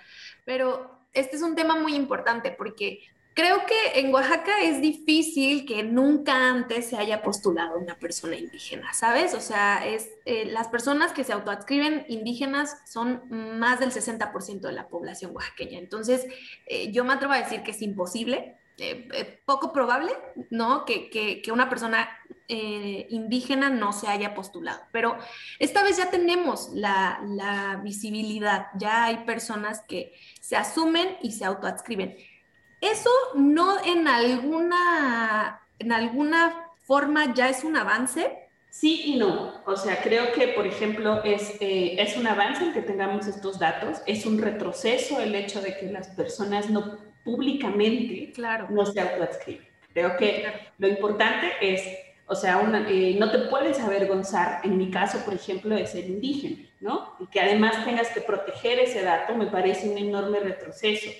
Pero 0.44 1.00
este 1.12 1.36
es 1.36 1.42
un 1.42 1.54
tema 1.54 1.76
muy 1.76 1.94
importante 1.94 2.50
porque 2.50 3.00
Creo 3.34 3.66
que 3.66 3.98
en 3.98 4.14
Oaxaca 4.14 4.62
es 4.62 4.80
difícil 4.80 5.66
que 5.66 5.82
nunca 5.82 6.50
antes 6.50 6.86
se 6.86 6.96
haya 6.96 7.20
postulado 7.20 7.78
una 7.78 7.98
persona 7.98 8.36
indígena, 8.36 8.94
¿sabes? 8.94 9.34
O 9.34 9.40
sea, 9.40 9.84
es, 9.84 10.08
eh, 10.24 10.44
las 10.46 10.68
personas 10.68 11.12
que 11.12 11.24
se 11.24 11.32
autoadscriben 11.32 12.06
indígenas 12.08 12.76
son 12.86 13.24
más 13.58 13.80
del 13.80 13.90
60% 13.90 14.60
de 14.60 14.72
la 14.72 14.86
población 14.86 15.34
oaxaqueña. 15.34 15.80
Entonces, 15.80 16.24
eh, 16.66 16.92
yo 16.92 17.04
me 17.04 17.14
atrevo 17.14 17.32
a 17.32 17.38
decir 17.38 17.64
que 17.64 17.72
es 17.72 17.82
imposible, 17.82 18.56
eh, 18.78 19.40
poco 19.44 19.72
probable, 19.72 20.12
¿no? 20.50 20.84
Que, 20.84 21.10
que, 21.10 21.52
una 21.52 21.68
persona 21.68 22.08
indígena 22.46 23.70
no 23.70 23.92
se 23.92 24.06
haya 24.06 24.34
postulado. 24.34 24.80
Pero 24.92 25.16
esta 25.58 25.82
vez 25.82 25.96
ya 25.96 26.10
tenemos 26.10 26.70
la, 26.74 27.80
visibilidad, 27.82 28.66
ya 28.76 29.04
hay 29.04 29.18
personas 29.24 29.82
que 29.88 30.12
se 30.40 30.56
asumen 30.56 31.16
y 31.22 31.32
se 31.32 31.44
autoadscriben. 31.44 32.16
Eso 32.80 33.10
no 33.34 33.82
en 33.84 34.08
alguna, 34.08 35.62
en 35.78 35.92
alguna 35.92 36.64
forma 36.84 37.32
ya 37.34 37.48
es 37.48 37.64
un 37.64 37.76
avance. 37.76 38.38
Sí 38.70 39.02
y 39.06 39.16
no. 39.16 39.62
O 39.66 39.76
sea, 39.76 40.02
creo 40.02 40.32
que, 40.32 40.48
por 40.48 40.66
ejemplo, 40.66 41.22
es, 41.22 41.54
eh, 41.60 41.96
es 41.98 42.16
un 42.16 42.26
avance 42.26 42.64
el 42.64 42.72
que 42.72 42.82
tengamos 42.82 43.26
estos 43.26 43.58
datos, 43.58 44.02
es 44.06 44.26
un 44.26 44.38
retroceso 44.38 45.20
el 45.20 45.34
hecho 45.34 45.60
de 45.60 45.76
que 45.76 45.86
las 45.86 46.08
personas 46.08 46.70
no 46.70 46.98
públicamente 47.24 48.32
claro. 48.32 48.68
no 48.70 48.84
se 48.86 49.00
autoadscriben. 49.00 49.66
Creo 49.92 50.16
que 50.16 50.44
lo 50.78 50.88
importante 50.88 51.52
es, 51.60 51.82
o 52.26 52.34
sea, 52.34 52.60
eh, 52.88 53.16
no 53.18 53.30
te 53.30 53.38
puedes 53.50 53.80
avergonzar, 53.80 54.60
en 54.64 54.76
mi 54.76 54.90
caso, 54.90 55.24
por 55.24 55.34
ejemplo, 55.34 55.74
de 55.74 55.86
ser 55.86 56.04
indígena, 56.04 56.68
¿no? 56.80 57.14
Y 57.20 57.26
que 57.26 57.40
además 57.40 57.84
tengas 57.84 58.08
que 58.10 58.20
proteger 58.20 58.78
ese 58.80 59.02
dato 59.02 59.34
me 59.34 59.46
parece 59.46 59.88
un 59.88 59.98
enorme 59.98 60.40
retroceso 60.40 61.10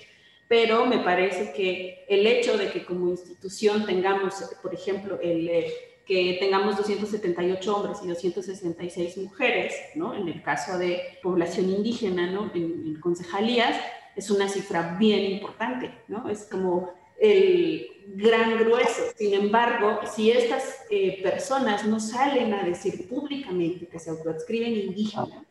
pero 0.47 0.85
me 0.85 0.99
parece 0.99 1.53
que 1.53 2.05
el 2.07 2.25
hecho 2.27 2.57
de 2.57 2.69
que 2.69 2.85
como 2.85 3.09
institución 3.09 3.85
tengamos, 3.85 4.35
por 4.61 4.73
ejemplo, 4.73 5.19
el, 5.21 5.49
eh, 5.49 5.73
que 6.05 6.37
tengamos 6.39 6.77
278 6.77 7.75
hombres 7.75 7.99
y 8.03 8.07
266 8.07 9.17
mujeres, 9.17 9.73
¿no? 9.95 10.13
En 10.13 10.27
el 10.27 10.43
caso 10.43 10.77
de 10.77 11.01
población 11.23 11.69
indígena, 11.69 12.29
¿no? 12.31 12.51
En, 12.53 12.99
concejalías, 13.01 13.75
es 14.15 14.29
una 14.31 14.47
cifra 14.47 14.95
bien 14.97 15.31
importante, 15.31 15.91
¿no? 16.07 16.29
Es 16.29 16.45
como 16.45 16.93
el 17.19 17.87
gran 18.07 18.57
grueso. 18.57 19.03
Sin 19.15 19.33
embargo, 19.33 19.99
si 20.05 20.31
estas 20.31 20.81
eh, 20.89 21.21
personas 21.21 21.85
no 21.85 21.99
salen 21.99 22.53
a 22.53 22.63
decir 22.63 23.07
públicamente 23.07 23.87
que 23.87 23.99
se 23.99 24.09
autoadscriben 24.09 24.73
indígenas, 24.75 25.45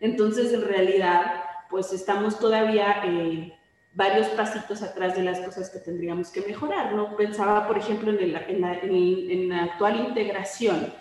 entonces 0.00 0.52
en 0.52 0.62
realidad, 0.62 1.44
pues 1.70 1.92
estamos 1.92 2.38
todavía... 2.38 3.02
Eh, 3.04 3.54
varios 3.94 4.26
pasitos 4.28 4.82
atrás 4.82 5.16
de 5.16 5.22
las 5.22 5.40
cosas 5.40 5.70
que 5.70 5.78
tendríamos 5.78 6.30
que 6.30 6.42
mejorar. 6.42 6.94
¿no? 6.94 7.16
Pensaba, 7.16 7.66
por 7.66 7.78
ejemplo, 7.78 8.10
en, 8.10 8.32
la, 8.32 8.42
en, 8.48 9.48
la, 9.48 9.62
actual 9.62 10.06
integración. 10.08 10.92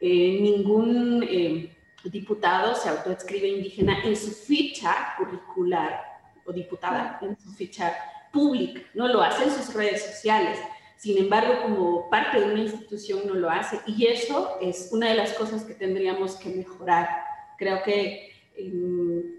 Eh, 0.00 0.38
ningún 0.40 1.22
eh, 1.28 1.76
diputado 2.04 2.74
se 2.74 2.88
autoescribe 2.88 3.48
indígena 3.48 4.02
en 4.04 4.16
su 4.16 4.30
ficha 4.30 5.14
curricular 5.16 6.11
o 6.44 6.52
diputada 6.52 7.18
en 7.22 7.38
su 7.38 7.52
ficha 7.52 7.94
pública, 8.32 8.80
no 8.94 9.08
lo 9.08 9.22
hace 9.22 9.44
en 9.44 9.50
sus 9.50 9.72
redes 9.74 10.04
sociales. 10.04 10.58
Sin 10.96 11.18
embargo, 11.18 11.62
como 11.62 12.08
parte 12.10 12.40
de 12.40 12.52
una 12.52 12.62
institución 12.62 13.22
no 13.26 13.34
lo 13.34 13.50
hace. 13.50 13.80
Y 13.86 14.06
eso 14.06 14.56
es 14.60 14.90
una 14.92 15.08
de 15.08 15.16
las 15.16 15.32
cosas 15.32 15.64
que 15.64 15.74
tendríamos 15.74 16.36
que 16.36 16.48
mejorar. 16.50 17.08
Creo 17.58 17.82
que 17.82 18.30
el, 18.56 19.34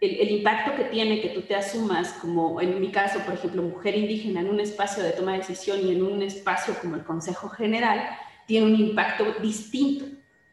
impacto 0.00 0.76
que 0.76 0.84
tiene 0.84 1.20
que 1.20 1.28
tú 1.30 1.42
te 1.42 1.54
asumas 1.54 2.12
como, 2.14 2.60
en 2.60 2.80
mi 2.80 2.90
caso, 2.90 3.20
por 3.20 3.34
ejemplo, 3.34 3.62
mujer 3.62 3.96
indígena 3.96 4.40
en 4.40 4.48
un 4.48 4.60
espacio 4.60 5.02
de 5.02 5.12
toma 5.12 5.32
de 5.32 5.38
decisión 5.38 5.80
y 5.86 5.92
en 5.92 6.02
un 6.02 6.22
espacio 6.22 6.74
como 6.80 6.96
el 6.96 7.04
Consejo 7.04 7.48
General, 7.48 8.18
tiene 8.46 8.66
un 8.66 8.74
impacto 8.74 9.24
distinto, 9.40 10.06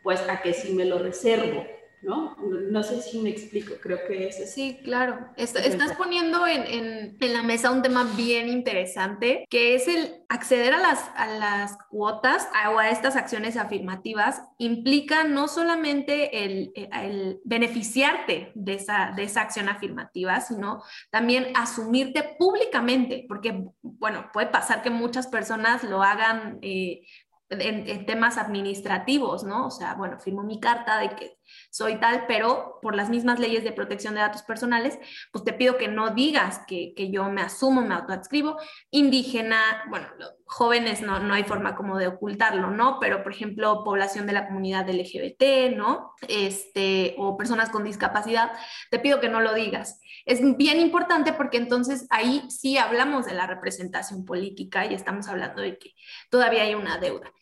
pues 0.03 0.19
a 0.29 0.41
que 0.41 0.53
si 0.53 0.73
me 0.73 0.85
lo 0.85 0.99
reservo 0.99 1.65
¿no? 2.05 2.35
No 2.71 2.83
sé 2.83 3.01
si 3.01 3.19
me 3.19 3.29
explico, 3.29 3.73
creo 3.81 3.99
que 4.07 4.27
es 4.27 4.53
Sí, 4.53 4.79
claro. 4.83 5.27
estás 5.35 5.93
poniendo 5.97 6.45
en, 6.45 7.17
la 7.19 7.43
mesa 7.43 7.71
un 7.71 7.81
tema 7.81 8.03
bien 8.15 8.47
interesante, 8.47 9.45
que 9.49 9.75
es 9.75 9.87
el 9.87 10.23
acceder 10.29 10.73
a 10.73 10.77
las, 10.77 11.09
a 11.15 11.27
las 11.27 11.77
cuotas 11.89 12.47
o 12.71 12.77
a 12.77 12.89
estas 12.89 13.15
acciones 13.15 13.57
afirmativas 13.57 14.41
implica 14.57 15.23
no 15.23 15.47
solamente 15.47 16.45
el, 16.45 16.71
el 16.75 17.39
beneficiarte 17.43 18.51
de 18.53 18.73
esa, 18.75 19.11
de 19.15 19.23
esa 19.23 19.41
acción 19.41 19.67
afirmativa, 19.67 20.39
sino 20.41 20.83
también 21.09 21.47
asumirte 21.55 22.35
públicamente, 22.37 23.25
porque, 23.27 23.65
bueno, 23.81 24.29
puede 24.31 24.47
pasar 24.47 24.81
que 24.81 24.89
muchas 24.89 25.27
personas 25.27 25.83
lo 25.83 26.03
hagan 26.03 26.59
eh, 26.61 27.01
en, 27.49 28.05
temas 28.05 28.37
administrativos, 28.37 29.43
¿no? 29.43 29.67
O 29.67 29.71
sea, 29.71 29.95
bueno, 29.95 30.19
firmo 30.19 30.43
mi 30.43 30.59
carta 30.59 30.99
de 30.99 31.09
que 31.09 31.34
soy 31.75 31.99
tal, 31.99 32.23
pero 32.25 32.79
por 32.81 32.95
las 32.95 33.09
mismas 33.09 33.37
leyes 33.37 33.65
de 33.65 33.73
protección 33.73 34.13
de 34.13 34.21
datos 34.21 34.43
personales, 34.43 34.97
pues 35.33 35.43
te 35.43 35.51
pido 35.51 35.75
que 35.75 35.89
no 35.89 36.11
digas 36.11 36.61
que, 36.65 36.93
yo 37.11 37.25
me 37.25 37.41
asumo, 37.41 37.81
me 37.81 37.95
autoadscribo, 37.95 38.55
indígena, 38.91 39.83
bueno, 39.89 40.07
jóvenes 40.45 41.01
no, 41.01 41.19
no 41.19 41.33
hay 41.33 41.43
forma 41.43 41.75
como 41.75 41.97
de 41.97 42.07
ocultarlo, 42.07 42.71
¿no? 42.71 42.97
Pero, 43.01 43.23
por 43.23 43.33
ejemplo, 43.33 43.83
población 43.83 44.25
de 44.25 44.31
la 44.31 44.47
comunidad 44.47 44.89
LGBT, 44.89 45.75
¿no? 45.75 46.13
Este, 46.29 47.13
o 47.17 47.35
personas 47.35 47.69
con 47.69 47.83
discapacidad, 47.83 48.53
te 48.89 48.99
pido 48.99 49.19
que 49.19 49.27
no 49.27 49.41
lo 49.41 49.53
digas. 49.53 49.99
Es 50.25 50.39
bien 50.55 50.79
importante 50.79 51.33
porque 51.33 51.57
entonces 51.57 52.07
ahí 52.09 52.41
sí 52.49 52.77
hablamos 52.77 53.25
de 53.25 53.33
la 53.33 53.47
representación 53.47 54.23
política 54.23 54.85
y 54.85 54.93
estamos 54.93 55.27
hablando 55.27 55.61
de 55.61 55.77
que 55.77 55.91
todavía 56.29 56.63
hay 56.63 56.73
una 56.73 56.99
deuda. 56.99 57.33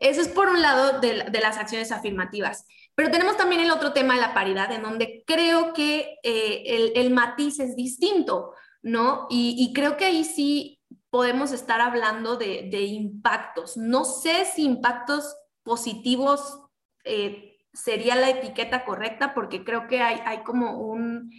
Eso 0.00 0.22
es 0.22 0.28
por 0.28 0.48
un 0.48 0.62
lado 0.62 0.98
de, 1.00 1.40
las 1.40 1.58
acciones 1.58 1.92
afirmativas. 1.92 2.66
Pero 3.00 3.12
tenemos 3.12 3.38
también 3.38 3.62
el 3.62 3.70
otro 3.70 3.94
tema 3.94 4.12
de 4.12 4.20
la 4.20 4.34
paridad, 4.34 4.70
en 4.72 4.82
donde 4.82 5.24
creo 5.26 5.72
que 5.72 6.18
eh, 6.22 6.92
el, 6.94 7.10
matiz 7.10 7.58
es 7.58 7.74
distinto, 7.74 8.52
¿no? 8.82 9.26
Y, 9.30 9.72
creo 9.74 9.96
que 9.96 10.04
ahí 10.04 10.22
sí 10.22 10.82
podemos 11.08 11.52
estar 11.52 11.80
hablando 11.80 12.36
de, 12.36 12.82
impactos. 12.82 13.78
No 13.78 14.04
sé 14.04 14.44
si 14.44 14.64
impactos 14.64 15.34
positivos 15.62 16.60
eh, 17.04 17.56
sería 17.72 18.16
la 18.16 18.28
etiqueta 18.28 18.84
correcta, 18.84 19.32
porque 19.32 19.64
creo 19.64 19.86
que 19.88 20.02
hay, 20.02 20.20
hay 20.26 20.42
como 20.42 20.78
un 20.78 21.30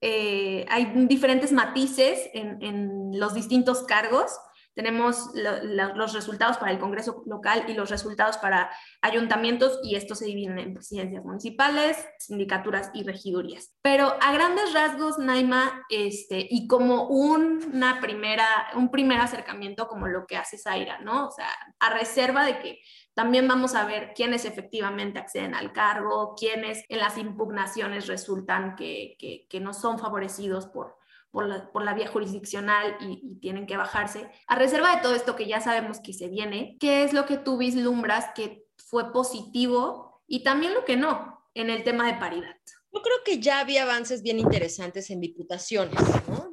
eh, 0.00 0.64
hay 0.70 0.90
diferentes 1.06 1.52
matices 1.52 2.30
en, 2.32 3.10
los 3.12 3.34
distintos 3.34 3.82
cargos. 3.82 4.32
Tenemos 4.74 5.30
los 5.34 6.12
resultados 6.12 6.58
para 6.58 6.72
el 6.72 6.78
Congreso 6.78 7.22
local 7.26 7.64
y 7.68 7.74
los 7.74 7.90
resultados 7.90 8.38
para 8.38 8.70
ayuntamientos 9.02 9.80
y 9.82 9.96
estos 9.96 10.18
se 10.18 10.26
dividen 10.26 10.58
en 10.58 10.74
presidencias 10.74 11.24
municipales, 11.24 11.96
sindicaturas 12.18 12.90
y 12.94 13.04
regidurías. 13.04 13.74
Pero 13.82 14.14
a 14.20 14.32
grandes 14.32 14.72
rasgos, 14.72 15.18
Naima, 15.18 15.84
este, 15.90 16.46
y 16.48 16.66
como 16.66 17.08
una 17.08 18.00
primera, 18.00 18.46
un 18.74 18.90
primer 18.90 19.20
acercamiento 19.20 19.88
como 19.88 20.06
lo 20.06 20.26
que 20.26 20.36
hace 20.36 20.58
Zaira, 20.58 20.98
¿no? 21.00 21.26
O 21.26 21.30
sea, 21.30 21.48
a 21.80 21.90
reserva 21.90 22.44
de 22.44 22.58
que 22.58 22.80
también 23.14 23.48
vamos 23.48 23.74
a 23.74 23.84
ver 23.84 24.12
quiénes 24.14 24.44
efectivamente 24.44 25.18
acceden 25.18 25.54
al 25.54 25.72
cargo, 25.72 26.34
quiénes 26.38 26.84
en 26.88 26.98
las 26.98 27.18
impugnaciones 27.18 28.06
resultan 28.06 28.76
que, 28.76 29.16
que, 29.18 29.60
no 29.60 29.74
son 29.74 29.98
favorecidos 29.98 30.66
por, 30.66 30.96
por 31.30 31.46
la, 31.46 31.70
por 31.72 31.84
la, 31.84 31.94
vía 31.94 32.08
jurisdiccional 32.08 32.96
y, 33.00 33.38
tienen 33.40 33.66
que 33.66 33.76
bajarse. 33.76 34.30
A 34.46 34.56
reserva 34.56 34.94
de 34.94 35.02
todo 35.02 35.14
esto 35.14 35.36
que 35.36 35.46
ya 35.46 35.60
sabemos 35.60 36.00
que 36.00 36.12
se 36.12 36.28
viene, 36.28 36.76
¿qué 36.80 37.04
es 37.04 37.12
lo 37.12 37.26
que 37.26 37.38
tú 37.38 37.58
vislumbras 37.58 38.26
que 38.34 38.64
fue 38.76 39.12
positivo 39.12 40.22
y 40.26 40.42
también 40.42 40.74
lo 40.74 40.84
que 40.84 40.96
no 40.96 41.48
en 41.54 41.70
el 41.70 41.84
tema 41.84 42.06
de 42.06 42.18
paridad? 42.18 42.56
Yo 42.92 43.02
creo 43.02 43.16
que 43.24 43.40
ya 43.40 43.60
había 43.60 43.84
avances 43.84 44.22
bien 44.22 44.40
interesantes 44.40 45.10
en 45.10 45.20
diputaciones. 45.20 46.00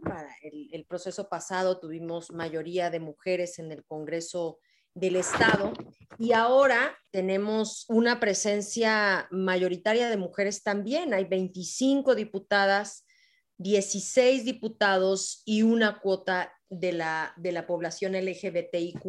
Para 0.03 0.29
el 0.43 0.85
proceso 0.85 1.27
pasado 1.27 1.79
tuvimos 1.79 2.31
mayoría 2.31 2.89
de 2.91 2.99
mujeres 2.99 3.57
en 3.57 3.71
el 3.71 3.83
Congreso 3.83 4.59
del 4.97 5.15
Estado 5.15 5.73
y 6.17 6.33
ahora 6.33 6.97
tenemos 7.11 7.85
una 7.87 8.19
presencia 8.19 9.27
mayoritaria 9.29 10.09
de 10.09 10.17
mujeres 10.17 10.63
también. 10.63 11.13
Hay 11.13 11.25
25 11.25 12.15
diputadas, 12.15 13.05
16 13.57 14.45
diputados 14.45 15.41
y 15.45 15.63
una 15.63 15.99
cuota 15.99 16.53
de 16.69 16.91
la, 16.93 17.33
de 17.37 17.51
la 17.51 17.65
población 17.65 18.13
LGBTIQ 18.13 19.03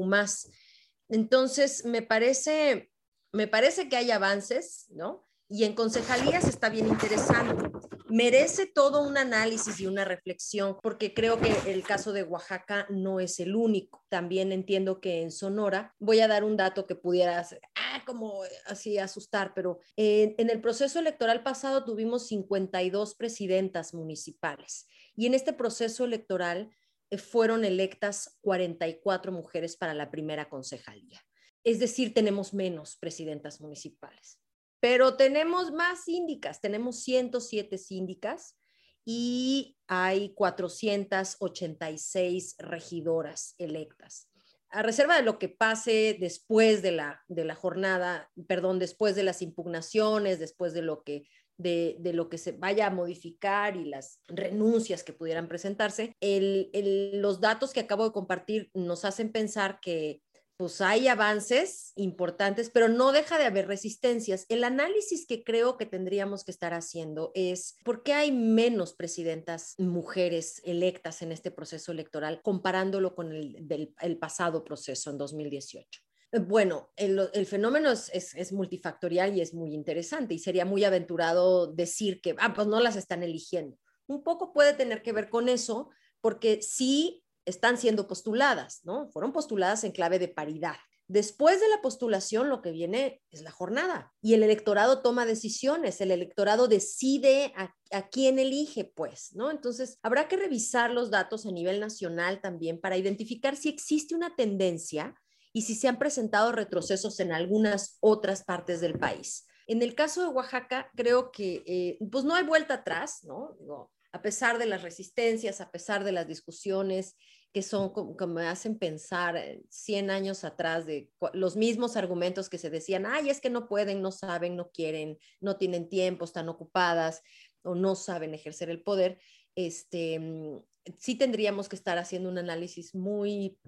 Entonces, 1.09 1.85
me 1.85 2.03
parece, 2.03 2.91
me 3.33 3.47
parece 3.47 3.89
que 3.89 3.97
hay 3.97 4.11
avances, 4.11 4.87
¿no? 4.91 5.28
Y 5.49 5.65
en 5.65 5.75
concejalías 5.75 6.47
está 6.47 6.69
bien 6.69 6.87
interesante. 6.87 7.71
Merece 8.09 8.67
todo 8.67 9.03
un 9.03 9.17
análisis 9.17 9.81
y 9.81 9.87
una 9.87 10.05
reflexión, 10.05 10.77
porque 10.83 11.15
creo 11.15 11.41
que 11.41 11.55
el 11.67 11.83
caso 11.83 12.13
de 12.13 12.23
Oaxaca 12.23 12.87
no 12.91 13.21
es 13.21 13.41
el 13.41 13.55
único. 13.55 14.05
También 14.09 14.53
entiendo 14.53 15.01
que 15.01 15.23
en 15.23 15.31
Sonora, 15.31 15.95
voy 15.99 16.21
a 16.21 16.29
dar 16.29 16.45
un 16.45 16.57
dato 16.57 16.87
que 16.87 16.95
pudiera 16.95 17.47
ah, 17.75 18.03
como 18.07 18.43
así 18.67 18.99
asustar, 18.99 19.53
pero 19.55 19.79
en, 19.97 20.35
en 20.39 20.51
el 20.51 20.61
proceso 20.61 20.99
electoral 20.99 21.43
pasado 21.43 21.85
tuvimos 21.85 22.29
52 22.29 23.15
presidentas 23.15 23.95
municipales 23.95 24.87
y 25.17 25.27
en 25.27 25.35
este 25.35 25.53
proceso 25.53 26.05
electoral 26.05 26.71
eh, 27.11 27.19
fueron 27.19 27.65
electas 27.65 28.39
44 28.43 29.33
mujeres 29.33 29.77
para 29.77 29.95
la 29.95 30.11
primera 30.11 30.49
concejalía. 30.49 31.21
Es 31.65 31.79
decir, 31.79 32.15
tenemos 32.15 32.55
menos 32.55 32.97
presidentas 32.97 33.61
municipales. 33.61 34.41
Pero 34.81 35.17
tenemos 35.17 35.73
más 35.73 36.05
síndicas, 36.05 36.61
tenemos 36.61 37.03
107 37.03 37.79
síndicas 37.79 38.57
y 39.05 39.77
hay 39.87 40.35
486 40.35 42.57
regidoras 42.59 43.55
electas. 43.59 44.29
A 44.71 44.83
reserva 44.83 45.17
de 45.17 45.23
lo 45.23 45.39
que 45.39 45.49
pase 45.49 46.19
después 46.21 46.83
de 46.83 46.93
la, 46.93 47.25
de 47.27 47.45
la 47.45 47.55
jornada, 47.55 48.31
perdón, 48.47 48.79
después 48.79 49.17
de 49.17 49.23
las 49.23 49.41
impugnaciones, 49.41 50.39
después 50.39 50.75
de 50.75 50.83
lo 50.83 51.03
que 51.05 51.27
de, 51.57 51.97
de, 51.99 52.13
lo 52.13 52.29
que 52.29 52.37
se 52.39 52.53
vaya 52.53 52.87
a 52.87 52.91
modificar 52.91 53.77
y 53.77 53.87
las 53.87 54.21
renuncias 54.29 55.03
que 55.03 55.13
pudieran 55.13 55.49
presentarse, 55.49 56.15
los 56.21 57.41
datos 57.41 57.73
que 57.73 57.81
acabo 57.81 58.05
de 58.05 58.13
compartir 58.13 58.71
nos 58.75 59.05
hacen 59.05 59.33
pensar 59.33 59.81
que 59.81 60.23
pues 60.59 60.81
hay 60.81 61.07
avances 61.07 61.93
importantes, 61.95 62.69
pero 62.69 62.89
no 62.89 63.13
deja 63.13 63.39
de 63.39 63.45
haber 63.45 63.69
resistencias. 63.69 64.45
El 64.49 64.65
análisis 64.65 65.25
que 65.25 65.45
creo 65.45 65.77
que 65.77 65.87
tendríamos 65.87 66.43
que 66.43 66.51
estar 66.51 66.75
haciendo 66.75 67.31
es 67.35 67.77
por 67.85 68.03
qué 68.03 68.13
hay 68.13 68.33
menos 68.33 68.93
presidentas 68.93 69.77
mujeres 69.79 70.61
electas 70.65 71.23
en 71.23 71.31
este 71.31 71.53
proceso 71.53 71.93
electoral 71.93 72.43
comparándolo 72.43 73.15
con 73.15 73.33
el, 73.33 73.69
del, 73.69 73.95
el 74.01 74.19
pasado 74.19 74.65
proceso 74.65 75.11
en 75.11 75.19
2018. 75.19 76.01
Bueno, 76.49 76.91
el, 76.97 77.47
fenómeno 77.47 77.93
es, 77.93 78.11
es, 78.13 78.35
es, 78.35 78.53
multifactorial 78.53 79.37
y 79.37 79.41
es 79.41 79.55
muy 79.55 79.73
interesante 79.73 80.35
y 80.35 80.41
sería 80.41 80.65
muy 80.65 80.83
aventurado 80.83 81.73
decir 81.73 82.21
que, 82.21 82.35
ah, 82.37 82.53
pues 82.53 82.67
no 82.67 82.81
las 82.81 82.97
están 82.97 83.23
eligiendo. 83.23 83.79
Un 84.09 84.25
poco 84.25 84.53
puede 84.53 84.75
tener 84.75 85.03
que 85.03 85.13
ver 85.13 85.31
con 85.31 85.49
eso, 85.49 85.91
porque 86.21 86.63
sí 86.63 87.25
están 87.49 87.79
siendo 87.79 88.07
postuladas, 88.07 88.81
¿no? 88.85 89.09
Fueron 89.11 89.33
postuladas 89.33 89.85
en 89.85 89.93
clave 89.93 90.19
de 90.19 90.29
paridad. 90.29 90.77
Después 91.07 91.59
de 91.61 91.69
la 91.69 91.81
postulación, 91.81 92.51
lo 92.51 92.61
que 92.61 92.71
viene 92.71 93.23
es 93.31 93.41
la 93.41 93.51
jornada 93.51 94.13
y 94.21 94.35
el 94.35 94.43
electorado 94.43 95.01
toma 95.01 95.25
decisiones, 95.25 96.03
el 96.03 96.11
electorado 96.11 96.69
decide 96.69 97.55
a, 97.57 97.75
a, 97.93 98.09
quién 98.11 98.39
elige, 98.39 98.85
pues, 98.85 99.31
¿no? 99.35 99.51
Entonces, 99.51 99.99
habrá 100.03 100.29
que 100.29 100.37
revisar 100.37 100.91
los 100.91 101.11
datos 101.11 101.47
a 101.47 101.51
nivel 101.51 101.81
nacional 101.81 102.43
también 102.43 102.79
para 102.79 102.99
identificar 102.99 103.57
si 103.57 103.71
existe 103.71 104.15
una 104.15 104.37
tendencia 104.37 105.15
y 105.55 105.63
si 105.63 105.75
se 105.75 105.89
han 105.89 105.99
presentado 105.99 106.53
retrocesos 106.53 107.21
en 107.21 107.33
algunas 107.33 107.97
otras 108.01 108.45
partes 108.45 108.83
del 108.83 108.99
país. 108.99 109.47
En 109.67 109.83
el 109.83 109.95
caso 109.95 110.23
de 110.23 110.29
Oaxaca, 110.29 110.91
creo 110.95 111.31
que, 111.31 111.63
eh, 111.67 111.99
pues 112.11 112.25
no 112.25 112.35
hay 112.35 112.45
vuelta 112.45 112.75
atrás, 112.75 113.25
¿no? 113.25 113.57
Digo, 113.59 113.93
a 114.13 114.23
pesar 114.23 114.59
de 114.59 114.67
las 114.67 114.83
resistencias, 114.83 115.61
a 115.61 115.71
pesar 115.71 116.05
de 116.05 116.13
las 116.13 116.27
discusiones, 116.27 117.17
que 117.53 117.63
son 117.63 117.91
como, 117.91 118.15
me 118.27 118.47
hacen 118.47 118.79
pensar 118.79 119.43
100 119.71 120.11
años 120.11 120.45
atrás 120.45 120.87
de 120.87 121.11
los 121.33 121.57
mismos 121.57 121.97
argumentos 121.97 122.49
que 122.49 122.59
se 122.59 122.71
decían, 122.71 123.07
ay, 123.07 123.31
es 123.31 123.41
que 123.41 123.51
no 123.51 123.69
pueden, 123.69 124.03
no 124.03 124.13
saben, 124.13 124.57
no 124.57 124.71
quieren, 124.71 125.19
no 125.41 125.57
tienen 125.57 125.89
tiempo, 125.89 126.25
están 126.25 126.49
ocupadas 126.49 127.23
o 127.63 127.75
no 127.75 127.95
saben 127.95 128.35
ejercer 128.35 128.71
el 128.71 128.83
poder, 128.83 129.19
este, 129.55 130.19
mm, 130.19 130.63
sí 130.99 131.17
tendríamos 131.17 131.69
que 131.69 131.77
estar 131.77 131.99
haciendo 131.99 132.29
un 132.29 132.39
análisis 132.39 132.95
muy 132.95 133.59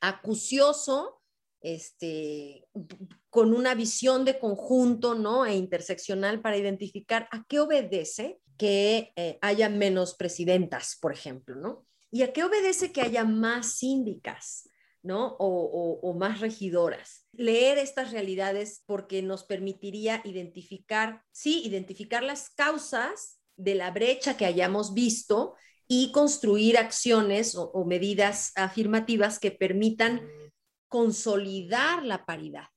acucioso, 0.00 1.22
este, 1.62 2.68
con 3.30 3.54
una 3.54 3.74
visión 3.74 4.26
de 4.26 4.38
conjunto, 4.38 5.14
¿no? 5.14 5.46
E 5.46 5.54
interseccional 5.54 6.42
para 6.42 6.58
identificar 6.58 7.26
a 7.32 7.44
qué 7.48 7.60
obedece 7.60 8.38
que 8.58 9.12
eh, 9.16 9.38
haya 9.40 9.70
menos 9.70 10.14
presidentas, 10.14 10.98
por 11.00 11.12
ejemplo, 11.12 11.56
¿no? 11.56 11.86
¿Y 12.14 12.22
a 12.22 12.32
qué 12.32 12.44
obedece 12.44 12.92
que 12.92 13.00
haya 13.00 13.24
más 13.24 13.72
síndicas? 13.72 14.70
¿no? 15.02 15.34
O, 15.40 16.14
más 16.14 16.38
regidoras. 16.38 17.26
Leer 17.32 17.76
estas 17.76 18.12
realidades 18.12 18.84
porque 18.86 19.20
nos 19.20 19.42
permitiría 19.42 20.22
identificar, 20.24 21.24
sí, 21.32 21.62
identificar 21.64 22.22
las 22.22 22.50
causas 22.50 23.40
de 23.56 23.74
la 23.74 23.90
brecha 23.90 24.36
que 24.36 24.46
hayamos 24.46 24.94
visto 24.94 25.56
y 25.88 26.12
construir 26.12 26.78
acciones 26.78 27.56
o, 27.56 27.64
o 27.72 27.84
medidas 27.84 28.52
afirmativas 28.54 29.40
que 29.40 29.50
permitan 29.50 30.22
consolidar 30.86 32.04
la 32.04 32.24
paridad. 32.24 32.68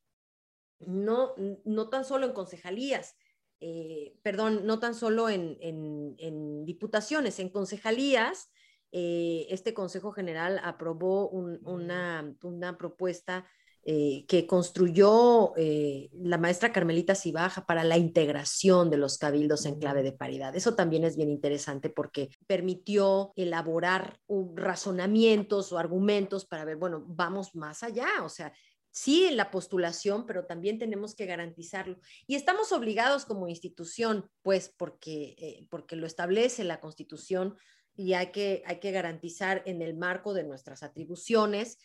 No, 0.79 1.35
no 1.63 1.89
tan 1.89 2.05
solo 2.05 2.25
en 2.25 2.33
concejalías, 2.33 3.15
eh, 3.59 4.15
perdón, 4.23 4.65
no 4.65 4.79
tan 4.79 4.95
solo 4.95 5.29
en, 5.29 5.59
en, 5.61 6.15
en 6.17 6.65
diputaciones, 6.65 7.37
en 7.37 7.49
concejalías 7.49 8.49
eh, 8.91 9.47
este 9.49 9.73
Consejo 9.73 10.11
General 10.11 10.59
aprobó 10.63 11.29
un, 11.29 11.59
una, 11.63 12.33
una, 12.41 12.77
propuesta 12.77 13.45
eh, 13.83 14.25
que 14.27 14.45
construyó 14.45 15.53
eh, 15.55 16.09
la 16.11 16.37
maestra 16.37 16.73
Carmelita 16.73 17.15
Cibaja 17.15 17.65
para 17.65 17.83
la 17.83 17.97
integración 17.97 18.89
de 18.89 18.97
los 18.97 19.17
cabildos 19.17 19.65
en 19.65 19.79
clave 19.79 20.03
de 20.03 20.11
paridad. 20.11 20.55
Eso 20.55 20.75
también 20.75 21.05
es 21.05 21.15
bien 21.15 21.29
interesante 21.29 21.89
porque 21.89 22.29
permitió 22.47 23.31
elaborar 23.35 24.19
razonamientos 24.55 25.71
o 25.71 25.77
argumentos 25.77 26.45
para 26.45 26.65
ver, 26.65 26.75
bueno, 26.75 27.03
vamos 27.07 27.55
más 27.55 27.81
allá, 27.81 28.09
o 28.23 28.29
sea, 28.29 28.51
sí 28.97 29.25
en 29.25 29.37
la 29.37 29.51
postulación, 29.51 30.25
pero 30.25 30.45
también 30.45 30.79
tenemos 30.79 31.13
que 31.13 31.27
garantizarlo. 31.27 31.99
Y 32.25 32.33
estamos 32.33 32.71
obligados 32.71 33.25
como 33.25 33.47
institución, 33.47 34.27
pues 34.41 34.73
porque, 34.75 35.35
eh, 35.37 35.67
porque 35.69 35.95
lo 35.95 36.07
establece 36.07 36.63
la 36.63 36.79
Constitución, 36.79 37.55
y 37.97 38.13
hay 38.13 38.31
que, 38.31 38.63
hay 38.65 38.79
que 38.79 38.91
garantizar 38.91 39.63
en 39.65 39.81
el 39.81 39.97
marco 39.97 40.33
de 40.33 40.43
nuestras 40.43 40.83
atribuciones 40.83 41.79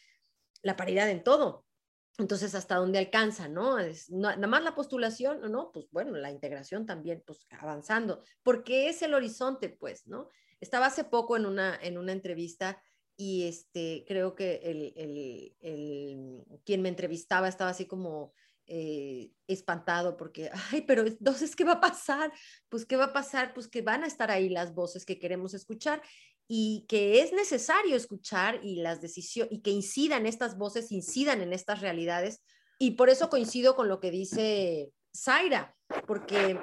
la 0.62 0.76
paridad 0.76 1.10
en 1.10 1.24
todo. 1.24 1.64
Entonces, 2.18 2.54
¿hasta 2.54 2.76
dónde 2.76 2.98
alcanza? 2.98 3.48
¿no? 3.48 3.78
Es, 3.78 4.10
nada 4.10 4.46
más 4.46 4.62
la 4.62 4.74
postulación, 4.74 5.40
¿no? 5.50 5.72
Pues 5.72 5.86
bueno, 5.90 6.12
la 6.12 6.30
integración 6.30 6.84
también, 6.84 7.24
pues 7.26 7.46
avanzando, 7.58 8.22
porque 8.42 8.90
es 8.90 9.00
el 9.00 9.14
horizonte, 9.14 9.70
pues, 9.70 10.06
¿no? 10.06 10.28
Estaba 10.60 10.86
hace 10.86 11.04
poco 11.04 11.36
en 11.36 11.46
una, 11.46 11.74
en 11.82 11.96
una 11.96 12.12
entrevista 12.12 12.80
y 13.16 13.48
este, 13.48 14.04
creo 14.06 14.34
que 14.34 14.60
el, 14.62 14.92
el, 14.94 15.56
el, 15.60 16.44
quien 16.64 16.82
me 16.82 16.90
entrevistaba 16.90 17.48
estaba 17.48 17.70
así 17.70 17.86
como 17.86 18.34
eh, 18.66 19.30
espantado 19.46 20.16
porque, 20.16 20.50
ay, 20.72 20.82
pero 20.82 21.06
entonces, 21.06 21.56
¿qué 21.56 21.64
va 21.64 21.72
a 21.72 21.80
pasar? 21.80 22.32
Pues, 22.68 22.86
¿qué 22.86 22.96
va 22.96 23.06
a 23.06 23.12
pasar? 23.12 23.54
Pues 23.54 23.68
que 23.68 23.82
van 23.82 24.04
a 24.04 24.06
estar 24.06 24.30
ahí 24.30 24.48
las 24.48 24.74
voces 24.74 25.04
que 25.04 25.18
queremos 25.18 25.54
escuchar 25.54 26.02
y 26.48 26.84
que 26.88 27.20
es 27.20 27.32
necesario 27.32 27.96
escuchar 27.96 28.60
y 28.62 28.76
las 28.76 29.00
decisiones, 29.00 29.52
y 29.52 29.62
que 29.62 29.70
incidan 29.70 30.26
estas 30.26 30.58
voces, 30.58 30.92
incidan 30.92 31.40
en 31.40 31.52
estas 31.52 31.80
realidades. 31.80 32.42
Y 32.78 32.92
por 32.92 33.10
eso 33.10 33.30
coincido 33.30 33.74
con 33.74 33.88
lo 33.88 34.00
que 34.00 34.10
dice 34.10 34.92
Zaira, 35.16 35.76
porque 36.06 36.58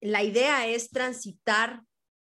la 0.00 0.22
idea 0.22 0.66
es 0.66 0.90
transitar 0.90 1.82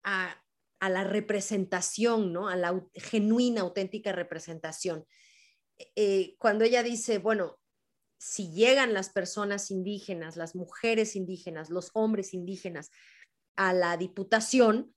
a, 0.04 0.42
a 0.80 0.90
la 0.90 1.04
representación, 1.04 2.34
¿no? 2.34 2.50
A 2.50 2.56
la 2.56 2.84
genuina, 2.96 3.62
auténtica 3.62 4.12
representación. 4.12 5.06
Eh, 5.96 6.36
cuando 6.38 6.64
ella 6.64 6.84
dice, 6.84 7.20
bueno, 7.20 7.60
si 8.22 8.52
llegan 8.52 8.94
las 8.94 9.10
personas 9.10 9.72
indígenas, 9.72 10.38
las 10.38 10.56
mujeres 10.56 11.16
indígenas, 11.16 11.72
los 11.72 11.90
hombres 11.96 12.36
indígenas 12.36 12.92
a 13.56 13.74
la 13.74 13.98
diputación, 13.98 14.94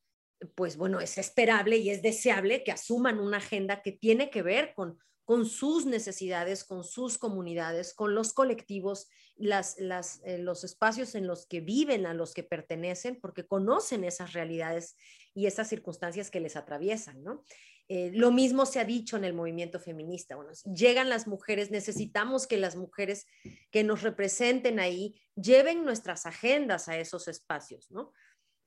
pues 0.54 0.76
bueno, 0.76 1.00
es 1.00 1.16
esperable 1.16 1.78
y 1.78 1.88
es 1.88 2.02
deseable 2.02 2.62
que 2.64 2.72
asuman 2.72 3.18
una 3.18 3.38
agenda 3.38 3.80
que 3.80 3.92
tiene 3.92 4.28
que 4.28 4.42
ver 4.42 4.74
con, 4.74 4.98
con 5.24 5.46
sus 5.46 5.86
necesidades, 5.86 6.64
con 6.64 6.84
sus 6.84 7.16
comunidades, 7.16 7.94
con 7.94 8.14
los 8.14 8.34
colectivos, 8.34 9.08
las, 9.36 9.78
las, 9.78 10.20
eh, 10.24 10.36
los 10.36 10.62
espacios 10.62 11.14
en 11.14 11.26
los 11.26 11.46
que 11.46 11.62
viven, 11.62 12.04
a 12.04 12.12
los 12.12 12.34
que 12.34 12.42
pertenecen, 12.42 13.18
porque 13.22 13.46
conocen 13.46 14.04
esas 14.04 14.34
realidades 14.34 14.96
y 15.32 15.46
esas 15.46 15.70
circunstancias 15.70 16.30
que 16.30 16.40
les 16.40 16.56
atraviesan, 16.56 17.24
¿no? 17.24 17.42
Eh, 17.88 18.10
lo 18.14 18.30
mismo 18.30 18.64
se 18.64 18.80
ha 18.80 18.84
dicho 18.84 19.16
en 19.16 19.24
el 19.24 19.34
movimiento 19.34 19.78
feminista. 19.78 20.36
Llegan 20.64 21.10
las 21.10 21.26
mujeres, 21.26 21.70
necesitamos 21.70 22.46
que 22.46 22.56
las 22.56 22.76
mujeres 22.76 23.26
que 23.70 23.84
nos 23.84 24.02
representen 24.02 24.80
ahí 24.80 25.20
lleven 25.36 25.84
nuestras 25.84 26.24
agendas 26.24 26.88
a 26.88 26.96
esos 26.98 27.28
espacios, 27.28 27.90
¿no? 27.90 28.12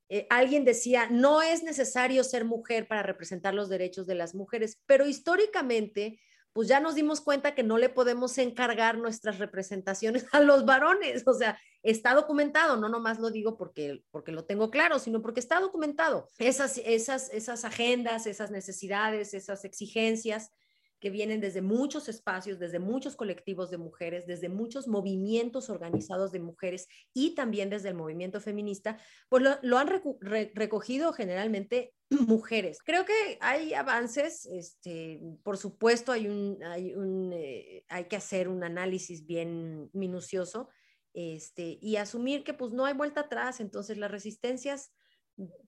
Eh, 0.09 0.25
alguien 0.29 0.63
decía, 0.63 1.09
no 1.09 1.41
es 1.41 1.63
necesario 1.63 2.23
ser 2.23 2.45
mujer 2.45 2.87
para 2.87 3.03
representar 3.03 3.53
los 3.53 3.67
derechos 3.67 4.07
de 4.07 4.15
las 4.15 4.35
mujeres, 4.35 4.81
pero 4.85 5.05
históricamente 5.05 6.19
pues 6.57 6.67
ya 6.69 6.79
nos 6.79 6.95
dimos 6.95 7.21
cuenta 7.21 7.53
que 7.53 7.61
no 7.61 7.77
le 7.77 7.87
podemos 7.87 8.35
encargar 8.39 8.97
nuestras 8.97 9.37
representaciones 9.37 10.25
a 10.31 10.39
los 10.39 10.65
varones. 10.65 11.21
O 11.27 11.35
sea, 11.35 11.55
está 11.83 12.15
documentado, 12.15 12.77
no 12.77 12.89
nomás 12.89 13.19
lo 13.19 13.29
digo 13.29 13.57
porque, 13.57 14.01
porque 14.09 14.31
lo 14.31 14.43
tengo 14.43 14.71
claro, 14.71 14.97
sino 14.97 15.21
porque 15.21 15.39
está 15.39 15.59
documentado. 15.59 16.27
Esas, 16.39 16.79
esas, 16.79 17.31
esas 17.31 17.63
agendas, 17.63 18.25
esas 18.25 18.49
necesidades, 18.49 19.35
esas 19.35 19.65
exigencias, 19.65 20.51
que 20.99 21.09
vienen 21.09 21.41
desde 21.41 21.61
muchos 21.61 22.09
espacios, 22.09 22.59
desde 22.59 22.79
muchos 22.79 23.15
colectivos 23.15 23.69
de 23.69 23.77
mujeres, 23.77 24.25
desde 24.25 24.49
muchos 24.49 24.87
movimientos 24.87 25.69
organizados 25.69 26.31
de 26.31 26.39
mujeres 26.39 26.87
y 27.13 27.35
también 27.35 27.69
desde 27.69 27.89
el 27.89 27.95
movimiento 27.95 28.41
feminista, 28.41 28.99
pues 29.29 29.43
lo, 29.61 29.77
han 29.77 30.01
recogido 30.53 31.13
generalmente 31.13 31.93
mujeres. 32.09 32.79
Creo 32.83 33.05
que 33.05 33.37
hay 33.41 33.73
avances, 33.73 34.45
este, 34.45 35.21
por 35.43 35.57
supuesto 35.57 36.11
hay, 36.11 36.27
un, 36.27 36.63
hay, 36.63 36.95
un, 36.95 37.31
eh, 37.33 37.83
hay 37.89 38.05
que 38.05 38.15
hacer 38.15 38.47
un 38.47 38.63
análisis 38.63 39.25
bien 39.25 39.89
minucioso 39.93 40.69
este, 41.13 41.77
y 41.81 41.97
asumir 41.97 42.43
que 42.43 42.53
pues 42.53 42.73
no 42.73 42.85
hay 42.85 42.93
vuelta 42.93 43.21
atrás, 43.21 43.59
entonces 43.59 43.97
las 43.97 44.11
resistencias 44.11 44.91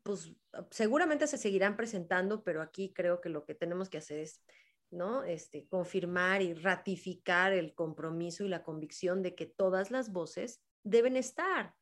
pues 0.03 0.33
seguramente 0.71 1.27
se 1.27 1.37
seguirán 1.37 1.77
presentando, 1.77 2.43
pero 2.43 2.61
aquí 2.61 2.91
creo 2.93 3.21
que 3.21 3.29
lo 3.29 3.45
que 3.45 3.55
tenemos 3.55 3.89
que 3.89 3.99
hacer 3.99 4.19
es 4.19 4.43
¿no? 4.91 5.23
Este, 5.23 5.67
confirmar 5.67 6.41
y 6.41 6.53
ratificar 6.53 7.53
el 7.53 7.73
compromiso 7.73 8.43
y 8.43 8.49
la 8.49 8.63
convicción 8.63 9.21
de 9.21 9.35
que 9.35 9.45
todas 9.45 9.91
las 9.91 10.11
voces 10.11 10.61
deben 10.83 11.15
estar. 11.15 11.73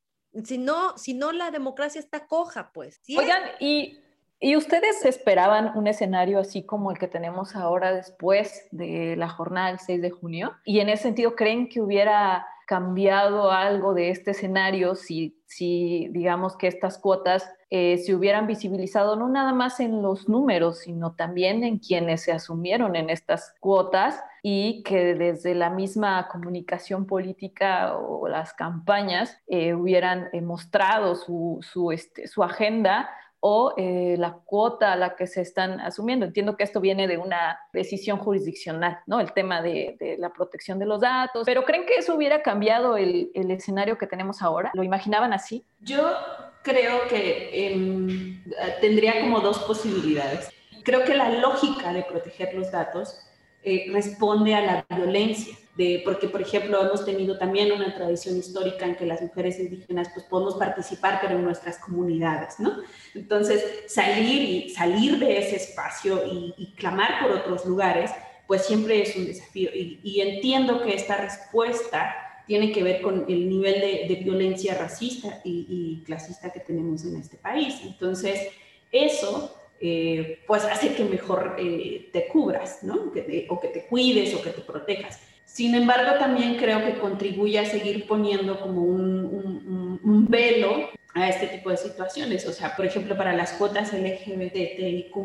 Si 0.43 0.57
no, 0.57 0.97
si 0.97 1.13
no 1.13 1.31
la 1.31 1.51
democracia 1.51 1.99
está 1.99 2.27
coja, 2.27 2.71
pues. 2.73 3.01
Oigan, 3.17 3.43
y, 3.59 3.99
y 4.39 4.55
ustedes 4.55 5.03
esperaban 5.05 5.77
un 5.77 5.87
escenario 5.87 6.39
así 6.39 6.63
como 6.63 6.91
el 6.91 6.99
que 6.99 7.07
tenemos 7.07 7.55
ahora 7.55 7.93
después 7.93 8.67
de 8.71 9.15
la 9.15 9.29
jornada 9.29 9.69
del 9.69 9.79
6 9.79 10.01
de 10.01 10.11
junio? 10.11 10.55
Y 10.65 10.79
en 10.79 10.89
ese 10.89 11.03
sentido, 11.03 11.35
¿creen 11.35 11.69
que 11.69 11.81
hubiera 11.81 12.45
cambiado 12.67 13.49
algo 13.49 13.93
de 13.93 14.09
este 14.09 14.31
escenario 14.31 14.93
si, 14.95 15.41
si 15.45 16.09
digamos 16.11 16.57
que 16.57 16.67
estas 16.67 16.99
cuotas 16.99 17.49
eh, 17.69 17.97
se 17.97 18.13
hubieran 18.13 18.45
visibilizado 18.45 19.15
no 19.15 19.29
nada 19.29 19.53
más 19.53 19.79
en 19.79 20.01
los 20.01 20.27
números, 20.27 20.79
sino 20.79 21.15
también 21.15 21.63
en 21.63 21.79
quienes 21.79 22.21
se 22.23 22.33
asumieron 22.33 22.97
en 22.97 23.09
estas 23.09 23.55
cuotas 23.61 24.21
y 24.43 24.83
que 24.83 25.15
desde 25.15 25.55
la 25.55 25.69
misma 25.69 26.27
comunicación 26.27 27.07
política 27.07 27.95
o 27.95 28.27
las 28.27 28.53
campañas 28.53 29.37
eh, 29.47 29.73
hubieran 29.73 30.27
eh, 30.33 30.41
mostrado 30.41 31.15
su, 31.15 31.59
su, 31.61 31.93
este, 31.93 32.27
su 32.27 32.43
agenda 32.43 33.09
o 33.39 33.73
eh, 33.77 34.15
la 34.17 34.33
cuota 34.33 34.93
a 34.93 34.95
la 34.95 35.15
que 35.15 35.27
se 35.27 35.41
están 35.41 35.79
asumiendo. 35.79 36.25
Entiendo 36.25 36.57
que 36.57 36.63
esto 36.63 36.81
viene 36.81 37.07
de 37.07 37.17
una 37.17 37.59
decisión 37.71 38.17
jurisdiccional, 38.17 38.99
¿no? 39.05 39.19
El 39.19 39.33
tema 39.33 39.61
de, 39.61 40.17
la 40.19 40.33
protección 40.33 40.79
de 40.79 40.85
los 40.85 41.01
datos. 41.01 41.43
Pero 41.45 41.63
¿creen 41.63 41.85
que 41.85 41.95
eso 41.95 42.15
hubiera 42.15 42.41
cambiado 42.41 42.97
el, 42.97 43.31
escenario 43.33 43.97
que 43.97 44.07
tenemos 44.07 44.41
ahora? 44.41 44.71
¿Lo 44.73 44.83
imaginaban 44.83 45.33
así? 45.33 45.63
Yo 45.81 46.11
creo 46.63 47.07
que 47.07 47.67
em, 47.67 48.43
tendría 48.81 49.21
como 49.21 49.39
dos 49.39 49.59
posibilidades. 49.59 50.49
Creo 50.83 51.03
que 51.03 51.13
la 51.13 51.29
lógica 51.29 51.93
de 51.93 52.03
proteger 52.03 52.53
los 52.53 52.71
datos 52.71 53.19
eh, 53.63 53.89
responde 53.91 54.55
a 54.55 54.61
la 54.61 54.85
violencia 54.95 55.55
porque, 56.03 56.27
por 56.27 56.41
ejemplo, 56.41 56.81
hemos 56.81 57.05
tenido 57.05 57.37
también 57.37 57.71
una 57.71 57.93
tradición 57.93 58.37
histórica 58.37 58.85
en 58.85 58.95
que 58.95 59.05
las 59.05 59.21
mujeres 59.21 59.59
indígenas 59.59 60.09
pues, 60.13 60.25
podemos 60.25 60.55
participar, 60.55 61.19
pero 61.21 61.35
en 61.35 61.43
nuestras 61.43 61.77
comunidades, 61.77 62.59
¿no? 62.59 62.77
Entonces, 63.13 63.63
salir 63.87 64.41
y 64.41 64.69
salir 64.69 65.19
de 65.19 65.37
ese 65.37 65.57
espacio 65.57 66.23
y, 66.25 66.73
clamar 66.77 67.21
por 67.21 67.31
otros 67.31 67.65
lugares, 67.65 68.11
pues 68.47 68.65
siempre 68.65 69.01
es 69.01 69.15
un 69.15 69.25
desafío. 69.25 69.69
Y, 69.73 70.19
entiendo 70.21 70.81
que 70.81 70.93
esta 70.95 71.17
respuesta 71.17 72.15
tiene 72.47 72.71
que 72.71 72.81
ver 72.81 73.01
con 73.01 73.25
el 73.27 73.47
nivel 73.47 74.07
de, 74.07 74.21
violencia 74.23 74.75
racista 74.75 75.41
y, 75.43 76.01
clasista 76.05 76.51
que 76.51 76.59
tenemos 76.59 77.05
en 77.05 77.17
este 77.17 77.37
país. 77.37 77.75
Entonces, 77.83 78.49
eso 78.91 79.55
eh, 79.79 80.39
pues 80.47 80.63
hace 80.63 80.95
que 80.95 81.03
mejor 81.03 81.55
eh, 81.59 82.09
te 82.11 82.27
cubras, 82.27 82.81
¿no? 82.81 83.11
o 83.49 83.59
que 83.59 83.67
te 83.67 83.85
cuides 83.85 84.33
o 84.33 84.41
que 84.41 84.49
te 84.49 84.61
protejas. 84.61 85.19
Sin 85.57 85.73
embargo, 85.73 86.19
también 86.19 86.55
creo 86.57 86.85
que 86.85 86.99
contribuye 86.99 87.57
a 87.57 87.65
seguir 87.65 88.05
poniendo 88.05 88.59
como 88.59 88.83
un, 88.83 90.27
velo 90.29 90.87
a 91.15 91.29
este 91.29 91.47
tipo 91.47 91.71
de 91.71 91.77
situaciones. 91.77 92.45
O 92.45 92.53
sea, 92.53 92.75
por 92.75 92.85
ejemplo, 92.85 93.17
para 93.17 93.33
las 93.33 93.53
cuotas 93.53 93.91
LGBTIQ+, 93.91 95.15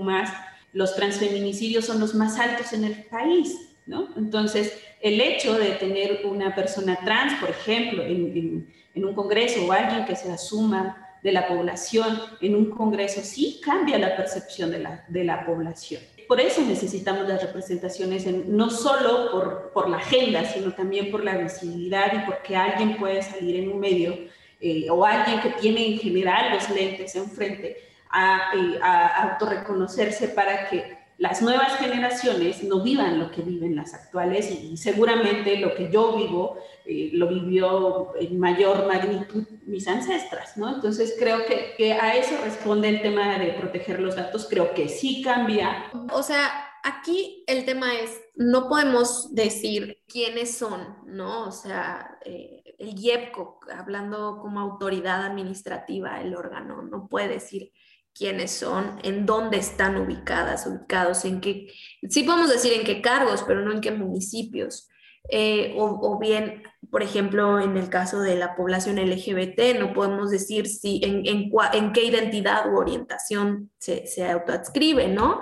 los 0.72 0.96
transfeminicidios 0.96 1.84
son 1.84 2.00
los 2.00 2.14
más 2.14 2.38
altos 2.38 2.72
en 2.72 2.84
el 2.84 3.02
país, 3.10 3.58
¿no? 3.84 4.08
Entonces, 4.16 4.82
el 5.02 5.20
hecho 5.20 5.52
de 5.52 5.72
tener 5.72 6.22
una 6.24 6.54
persona 6.54 6.98
trans, 7.04 7.38
por 7.38 7.50
ejemplo, 7.50 8.02
en, 8.02 8.66
un 8.94 9.14
congreso 9.14 9.66
o 9.66 9.72
alguien 9.72 10.06
que 10.06 10.16
se 10.16 10.32
asuma 10.32 11.18
de 11.22 11.32
la 11.32 11.46
población 11.46 12.18
en 12.40 12.56
un 12.56 12.70
congreso, 12.70 13.20
sí 13.20 13.60
cambia 13.62 13.98
la 13.98 14.16
percepción 14.16 14.70
de 14.70 15.24
la 15.24 15.44
población. 15.44 16.00
Por 16.28 16.40
eso 16.40 16.62
necesitamos 16.62 17.28
las 17.28 17.42
representaciones, 17.42 18.26
en, 18.26 18.56
no 18.56 18.70
solo 18.70 19.30
por, 19.30 19.70
por, 19.72 19.88
la 19.88 19.98
agenda, 19.98 20.44
sino 20.44 20.72
también 20.72 21.10
por 21.10 21.24
la 21.24 21.36
visibilidad 21.36 22.12
y 22.14 22.26
porque 22.26 22.56
alguien 22.56 22.96
puede 22.96 23.22
salir 23.22 23.56
en 23.56 23.72
un 23.72 23.80
medio 23.80 24.16
eh, 24.60 24.88
o 24.90 25.04
alguien 25.04 25.40
que 25.40 25.50
tiene 25.60 25.86
en 25.86 25.98
general 25.98 26.54
los 26.54 26.70
lentes 26.70 27.16
enfrente 27.16 27.76
a, 28.10 28.52
eh, 28.54 28.78
a 28.80 29.32
autorreconocerse 29.32 30.28
para 30.28 30.68
que 30.68 31.01
las 31.22 31.40
nuevas 31.40 31.76
generaciones 31.76 32.64
no 32.64 32.82
vivan 32.82 33.20
lo 33.20 33.30
que 33.30 33.42
viven 33.42 33.76
las 33.76 33.94
actuales 33.94 34.50
y, 34.50 34.76
seguramente 34.76 35.56
lo 35.58 35.72
que 35.72 35.88
yo 35.88 36.16
vivo 36.16 36.58
eh, 36.84 37.10
lo 37.12 37.28
vivió 37.28 38.12
en 38.18 38.40
mayor 38.40 38.88
magnitud 38.88 39.44
mis 39.64 39.86
ancestras, 39.86 40.56
¿no? 40.56 40.74
Entonces 40.74 41.14
creo 41.16 41.46
que, 41.46 41.74
que 41.76 41.92
a 41.92 42.16
eso 42.16 42.34
responde 42.42 42.88
el 42.88 43.02
tema 43.02 43.38
de 43.38 43.52
proteger 43.52 44.00
los 44.00 44.16
datos, 44.16 44.48
creo 44.50 44.74
que 44.74 44.88
sí 44.88 45.22
cambia. 45.22 45.92
O 46.12 46.24
sea, 46.24 46.50
aquí 46.82 47.44
el 47.46 47.64
tema 47.66 47.94
es, 47.94 48.20
no 48.34 48.68
podemos 48.68 49.32
decir 49.32 50.02
quiénes 50.08 50.58
son, 50.58 50.96
¿no? 51.06 51.46
O 51.46 51.52
sea, 51.52 52.18
eh, 52.24 52.74
el 52.80 52.98
IEPCO, 52.98 53.60
hablando 53.78 54.40
como 54.42 54.58
autoridad 54.58 55.24
administrativa, 55.24 56.20
el 56.20 56.34
órgano, 56.34 56.82
no 56.82 57.06
puede 57.06 57.28
decir 57.28 57.70
quiénes 58.14 58.50
son, 58.50 58.98
en 59.02 59.26
dónde 59.26 59.58
están 59.58 59.96
ubicadas, 59.96 60.66
ubicados, 60.66 61.24
en 61.24 61.40
qué, 61.40 61.72
sí 62.08 62.22
podemos 62.24 62.50
decir 62.50 62.72
en 62.72 62.84
qué 62.84 63.00
cargos, 63.00 63.44
pero 63.46 63.62
no 63.62 63.72
en 63.72 63.80
qué 63.80 63.90
municipios. 63.90 64.88
Eh, 65.28 65.74
o, 65.78 66.18
bien, 66.18 66.62
por 66.90 67.02
ejemplo, 67.02 67.60
en 67.60 67.76
el 67.76 67.88
caso 67.88 68.20
de 68.20 68.36
la 68.36 68.56
población 68.56 68.96
LGBT, 68.96 69.78
no 69.78 69.92
podemos 69.92 70.30
decir 70.30 70.66
si 70.66 71.00
en, 71.04 71.92
qué 71.92 72.04
identidad 72.04 72.72
u 72.72 72.76
orientación 72.76 73.70
se, 73.78 74.06
se 74.06 74.28
autoadscribe, 74.28 75.08
¿no? 75.08 75.40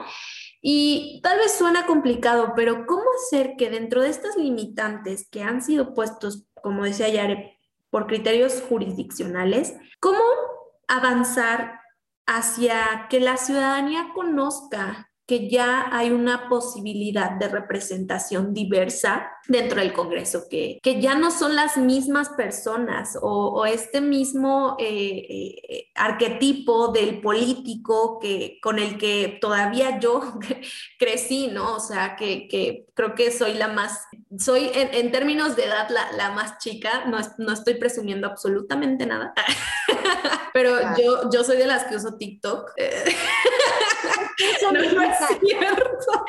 Y 0.63 1.21
tal 1.23 1.39
vez 1.39 1.55
suena 1.55 1.87
complicado, 1.87 2.53
pero 2.55 2.85
¿cómo 2.87 3.05
hacer 3.17 3.55
que 3.57 3.71
dentro 3.71 4.03
de 4.03 4.11
estas 4.11 4.37
limitantes 4.37 5.27
que 5.31 5.43
han 5.43 5.63
sido 5.63 5.95
puestos, 5.95 6.45
como 6.63 6.85
decía 6.85 7.09
Yare, 7.09 7.59
por 7.89 8.07
criterios 8.07 8.63
jurisdiccionales, 8.69 9.75
cómo 9.99 10.21
avanzar 10.87 11.80
hacia 12.31 13.09
que 13.09 13.19
la 13.19 13.37
ciudadanía 13.37 14.11
conozca 14.15 15.10
que 15.31 15.49
ya 15.49 15.87
hay 15.93 16.11
una 16.11 16.49
posibilidad 16.49 17.31
de 17.39 17.47
representación 17.47 18.53
diversa 18.53 19.31
dentro 19.47 19.79
del 19.79 19.93
Congreso, 19.93 20.49
que, 20.51 20.81
que 20.83 21.01
ya 21.01 21.15
no 21.15 21.31
son 21.31 21.55
las 21.55 21.77
mismas 21.77 22.31
personas 22.31 23.17
o, 23.23 23.65
este 23.65 24.01
mismo 24.01 24.77
eh, 24.81 25.55
eh, 25.69 25.91
arquetipo 25.95 26.89
del 26.89 27.21
político 27.21 28.19
que, 28.19 28.59
con 28.61 28.81
el 28.81 28.99
que 28.99 29.39
todavía 29.41 30.01
yo 30.01 30.21
crecí, 30.99 31.47
¿no? 31.47 31.77
O 31.77 31.81
sea, 31.81 32.17
que, 32.17 32.49
que 32.49 32.87
creo 32.95 33.15
que 33.15 33.31
soy 33.31 33.55
la 33.55 33.69
más, 33.69 34.09
soy 34.37 34.73
en, 34.75 35.13
términos 35.13 35.55
de 35.55 35.67
edad 35.67 35.89
la, 35.91 36.11
la 36.11 36.33
más 36.33 36.59
chica, 36.59 37.05
no, 37.07 37.19
no, 37.39 37.53
estoy 37.53 37.75
presumiendo 37.75 38.27
absolutamente 38.27 39.07
nada, 39.07 39.33
pero 40.53 40.77
yo, 40.99 41.31
yo 41.33 41.45
soy 41.45 41.57
de 41.57 41.69
las 41.69 41.85
que 41.85 41.95
uso 41.95 42.17
TikTok. 42.17 42.73
Eso 44.57 44.73
no, 44.73 44.81
es 44.81 45.20
cierto. 45.41 46.25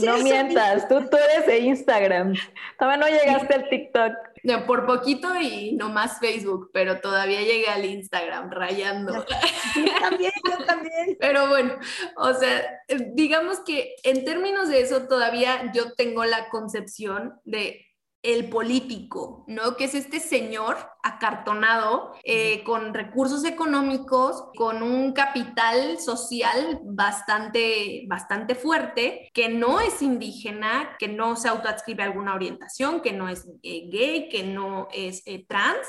no 0.00 0.18
mientas, 0.18 0.88
tú, 0.88 1.08
tú 1.08 1.16
eres 1.16 1.46
de 1.46 1.58
Instagram. 1.58 2.34
Todavía 2.78 2.98
no 2.98 3.08
llegaste 3.08 3.54
al 3.54 3.68
TikTok. 3.68 4.12
No, 4.44 4.66
por 4.66 4.86
poquito 4.86 5.34
y 5.40 5.72
no 5.72 5.88
más 5.88 6.20
Facebook, 6.20 6.70
pero 6.72 7.00
todavía 7.00 7.40
llegué 7.40 7.68
al 7.68 7.84
Instagram 7.84 8.50
rayando. 8.50 9.14
Yo 9.14 9.84
también, 10.00 10.32
yo 10.48 10.64
también. 10.64 11.16
Pero 11.18 11.48
bueno, 11.48 11.74
o 12.16 12.32
sea, 12.34 12.82
digamos 13.14 13.60
que 13.60 13.96
en 14.04 14.24
términos 14.24 14.68
de 14.68 14.80
eso 14.80 15.08
todavía 15.08 15.72
yo 15.74 15.92
tengo 15.94 16.24
la 16.24 16.48
concepción 16.50 17.40
de 17.44 17.87
el 18.22 18.48
político, 18.48 19.44
¿no? 19.46 19.76
Que 19.76 19.84
es 19.84 19.94
este 19.94 20.18
señor 20.18 20.76
acartonado 21.04 22.14
eh, 22.24 22.64
con 22.64 22.92
recursos 22.92 23.44
económicos, 23.44 24.44
con 24.56 24.82
un 24.82 25.12
capital 25.12 25.98
social 26.00 26.80
bastante, 26.84 28.04
bastante 28.08 28.56
fuerte, 28.56 29.30
que 29.32 29.48
no 29.48 29.80
es 29.80 30.02
indígena, 30.02 30.96
que 30.98 31.06
no 31.06 31.36
se 31.36 31.48
autoadscribe 31.48 32.02
a 32.02 32.06
alguna 32.06 32.34
orientación, 32.34 33.02
que 33.02 33.12
no 33.12 33.28
es 33.28 33.46
eh, 33.62 33.88
gay, 33.90 34.28
que 34.28 34.42
no 34.42 34.88
es 34.92 35.22
eh, 35.26 35.44
trans 35.46 35.86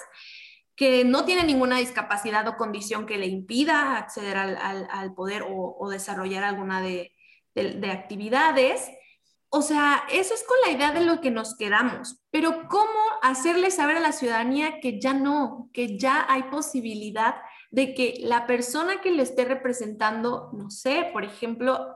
que 0.76 1.04
no 1.04 1.26
tiene 1.26 1.44
ninguna 1.44 1.80
discapacidad 1.80 2.48
o 2.48 2.56
condición 2.56 3.06
que 3.06 3.18
le 3.18 3.26
impida 3.26 3.98
acceder 3.98 4.38
al, 4.38 5.14
poder 5.14 5.44
o, 5.46 5.90
desarrollar 5.90 6.46
alguna 6.46 6.82
de, 6.82 7.12
de 7.54 7.92
actividades 7.92 8.90
o 9.52 9.62
sea, 9.62 10.04
eso 10.12 10.34
es 10.34 10.44
con 10.44 10.58
la 10.66 10.72
idea 10.72 10.92
de 10.92 11.02
lo 11.02 11.22
que 11.22 11.32
nos 11.32 11.56
quedamos, 11.58 12.22
pero 12.30 12.68
¿cómo 12.70 13.00
hacerle 13.24 13.72
saber 13.72 13.98
a 13.98 14.02
la 14.02 14.12
ciudadanía 14.12 14.80
que 14.80 15.00
ya 15.00 15.14
no, 15.14 15.70
que 15.74 15.98
ya 15.98 16.26
hay 16.30 16.44
posibilidad 16.44 17.36
de 17.72 17.94
que 17.94 18.16
la 18.20 18.46
persona 18.46 19.02
que 19.02 19.12
le 19.12 19.24
esté 19.24 19.46
representando, 19.46 20.52
no 20.54 20.70
sé, 20.70 21.10
por 21.14 21.24
ejemplo, 21.24 21.96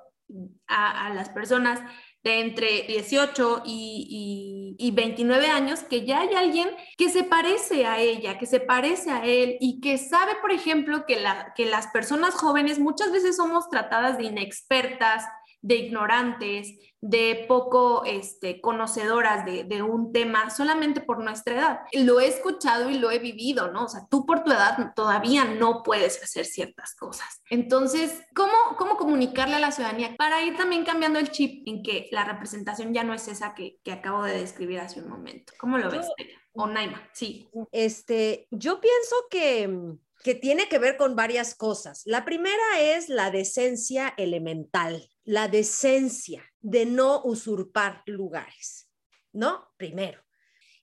a, 0.68 1.12
las 1.14 1.30
personas 1.30 1.80
de 2.24 2.40
entre 2.40 2.84
18 2.84 3.64
y, 3.66 4.76
y, 4.80 4.92
29 4.92 5.48
años, 5.48 5.82
que 5.84 6.06
ya 6.06 6.22
hay 6.22 6.34
alguien 6.34 6.70
que 6.98 7.10
se 7.10 7.24
parece 7.24 7.86
a 7.86 8.00
ella, 8.00 8.38
que 8.38 8.46
se 8.46 8.60
parece 8.60 9.12
a 9.12 9.26
él 9.26 9.58
y 9.60 9.82
que 9.82 9.98
sabe, 9.98 10.32
por 10.42 10.52
ejemplo, 10.52 11.06
que, 11.06 11.20
la, 11.20 11.54
que 11.56 11.66
las 11.66 11.88
personas 11.88 12.34
jóvenes 12.34 12.80
muchas 12.80 13.12
veces 13.12 13.36
somos 13.36 13.70
tratadas 13.70 14.18
de 14.18 14.24
inexpertas, 14.24 15.26
de 15.64 15.76
ignorantes, 15.76 16.74
de 17.00 17.46
poco 17.48 18.04
este, 18.06 18.62
conocedoras 18.62 19.46
de, 19.46 19.82
un 19.82 20.12
tema 20.12 20.50
solamente 20.50 21.02
por 21.02 21.24
nuestra 21.24 21.56
edad. 21.56 21.80
Lo 21.94 22.20
he 22.20 22.28
escuchado 22.28 22.90
y 22.90 23.00
lo 23.00 23.12
he 23.12 23.20
vivido, 23.20 23.72
¿no? 23.72 23.86
O 23.86 23.88
sea, 23.88 24.06
tú 24.10 24.26
por 24.26 24.44
tu 24.44 24.52
edad 24.52 24.94
todavía 24.94 25.46
no 25.46 25.82
puedes 25.84 26.22
hacer 26.22 26.46
ciertas 26.46 26.96
cosas. 26.96 27.42
Entonces, 27.50 28.22
¿cómo, 28.36 28.54
cómo 28.78 28.98
comunicarle 28.98 29.56
a 29.56 29.60
la 29.60 29.72
ciudadanía 29.72 30.16
para 30.18 30.44
ir 30.44 30.58
también 30.58 30.84
cambiando 30.84 31.18
el 31.18 31.32
chip 31.32 31.68
en 31.68 31.82
que 31.82 32.10
la 32.12 32.26
representación 32.26 32.94
ya 32.94 33.04
no 33.04 33.14
es 33.14 33.28
esa 33.28 33.56
que, 33.56 33.80
acabo 33.92 34.24
de 34.24 34.40
describir 34.40 34.80
hace 34.80 35.00
un 35.00 35.10
momento? 35.10 35.54
¿Cómo 35.58 35.78
lo 35.78 35.90
ves, 35.90 36.08
O 36.52 36.68
Naima, 36.68 37.02
sí. 37.14 37.50
Este, 37.72 38.48
yo 38.52 38.82
pienso 38.82 39.16
que 39.30 39.98
que 40.24 40.34
tiene 40.34 40.70
que 40.70 40.80
ver 40.80 40.96
con 40.96 41.16
varias 41.16 41.54
cosas. 41.54 42.02
La 42.06 42.24
primera 42.24 42.80
es 42.80 43.10
la 43.10 43.30
decencia 43.30 44.14
elemental, 44.18 45.10
la 45.24 45.48
decencia 45.48 46.44
de 46.60 46.86
no 46.86 47.22
usurpar 47.24 48.04
lugares, 48.06 48.90
¿no? 49.32 49.70
Primero. 49.78 50.24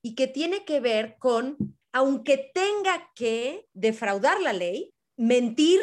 Y 0.03 0.14
que 0.14 0.26
tiene 0.26 0.64
que 0.64 0.81
ver 0.81 1.16
con, 1.18 1.57
aunque 1.92 2.50
tenga 2.55 3.11
que 3.14 3.68
defraudar 3.72 4.40
la 4.40 4.53
ley, 4.53 4.94
mentir, 5.16 5.81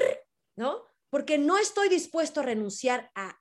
¿no? 0.56 0.84
Porque 1.10 1.38
no 1.38 1.58
estoy 1.58 1.90
dispuesto 1.90 2.40
a 2.40 2.44
renunciar 2.44 3.12
a, 3.16 3.40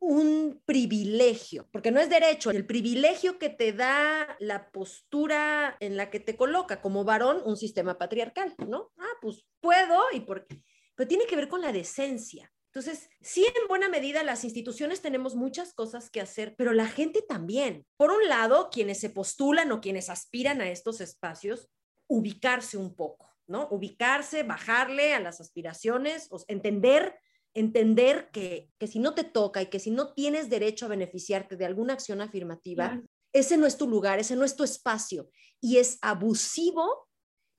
un 0.00 0.62
privilegio, 0.66 1.66
porque 1.72 1.90
no 1.90 1.98
es 1.98 2.10
derecho, 2.10 2.50
el 2.50 2.66
privilegio 2.66 3.38
que 3.38 3.48
te 3.48 3.72
da 3.72 4.36
la 4.38 4.70
postura 4.70 5.78
en 5.80 5.96
la 5.96 6.10
que 6.10 6.20
te 6.20 6.36
coloca 6.36 6.82
como 6.82 7.04
varón 7.04 7.40
un 7.46 7.56
sistema 7.56 7.96
patriarcal, 7.96 8.54
¿no? 8.68 8.92
Ah, 8.98 9.14
pues 9.22 9.46
puedo 9.60 10.04
y 10.12 10.20
por 10.20 10.46
pero 10.94 11.08
tiene 11.08 11.26
que 11.26 11.36
ver 11.36 11.48
con 11.48 11.62
la 11.62 11.72
decencia. 11.72 12.52
Entonces, 12.74 13.08
sí, 13.20 13.46
en 13.46 13.68
buena 13.68 13.88
medida 13.88 14.24
las 14.24 14.42
instituciones 14.42 15.00
tenemos 15.00 15.36
muchas 15.36 15.74
cosas 15.74 16.10
que 16.10 16.20
hacer, 16.20 16.56
pero 16.56 16.72
la 16.72 16.88
gente 16.88 17.22
también. 17.22 17.86
Por 17.96 18.10
un 18.10 18.26
lado, 18.26 18.68
quienes 18.70 18.98
se 18.98 19.10
postulan 19.10 19.70
o 19.70 19.80
quienes 19.80 20.10
aspiran 20.10 20.60
a 20.60 20.68
estos 20.68 21.00
espacios, 21.00 21.68
ubicarse 22.08 22.76
un 22.76 22.96
poco, 22.96 23.30
¿no? 23.46 23.68
Ubicarse, 23.70 24.42
bajarle 24.42 25.14
a 25.14 25.20
las 25.20 25.40
aspiraciones, 25.40 26.28
entender 26.48 27.16
entender 27.56 28.30
que, 28.32 28.72
si 28.86 28.98
no 28.98 29.14
te 29.14 29.22
toca 29.22 29.62
y 29.62 29.66
que 29.66 29.78
si 29.78 29.92
no 29.92 30.12
tienes 30.12 30.50
derecho 30.50 30.86
a 30.86 30.88
beneficiarte 30.88 31.56
de 31.56 31.64
alguna 31.64 31.92
acción 31.92 32.20
afirmativa, 32.20 33.00
ese 33.32 33.56
no 33.56 33.66
es 33.66 33.76
tu 33.76 33.88
lugar, 33.88 34.18
ese 34.18 34.34
no 34.34 34.44
es 34.44 34.56
tu 34.56 34.64
espacio. 34.64 35.30
Y 35.60 35.78
es 35.78 35.98
abusivo 36.02 37.08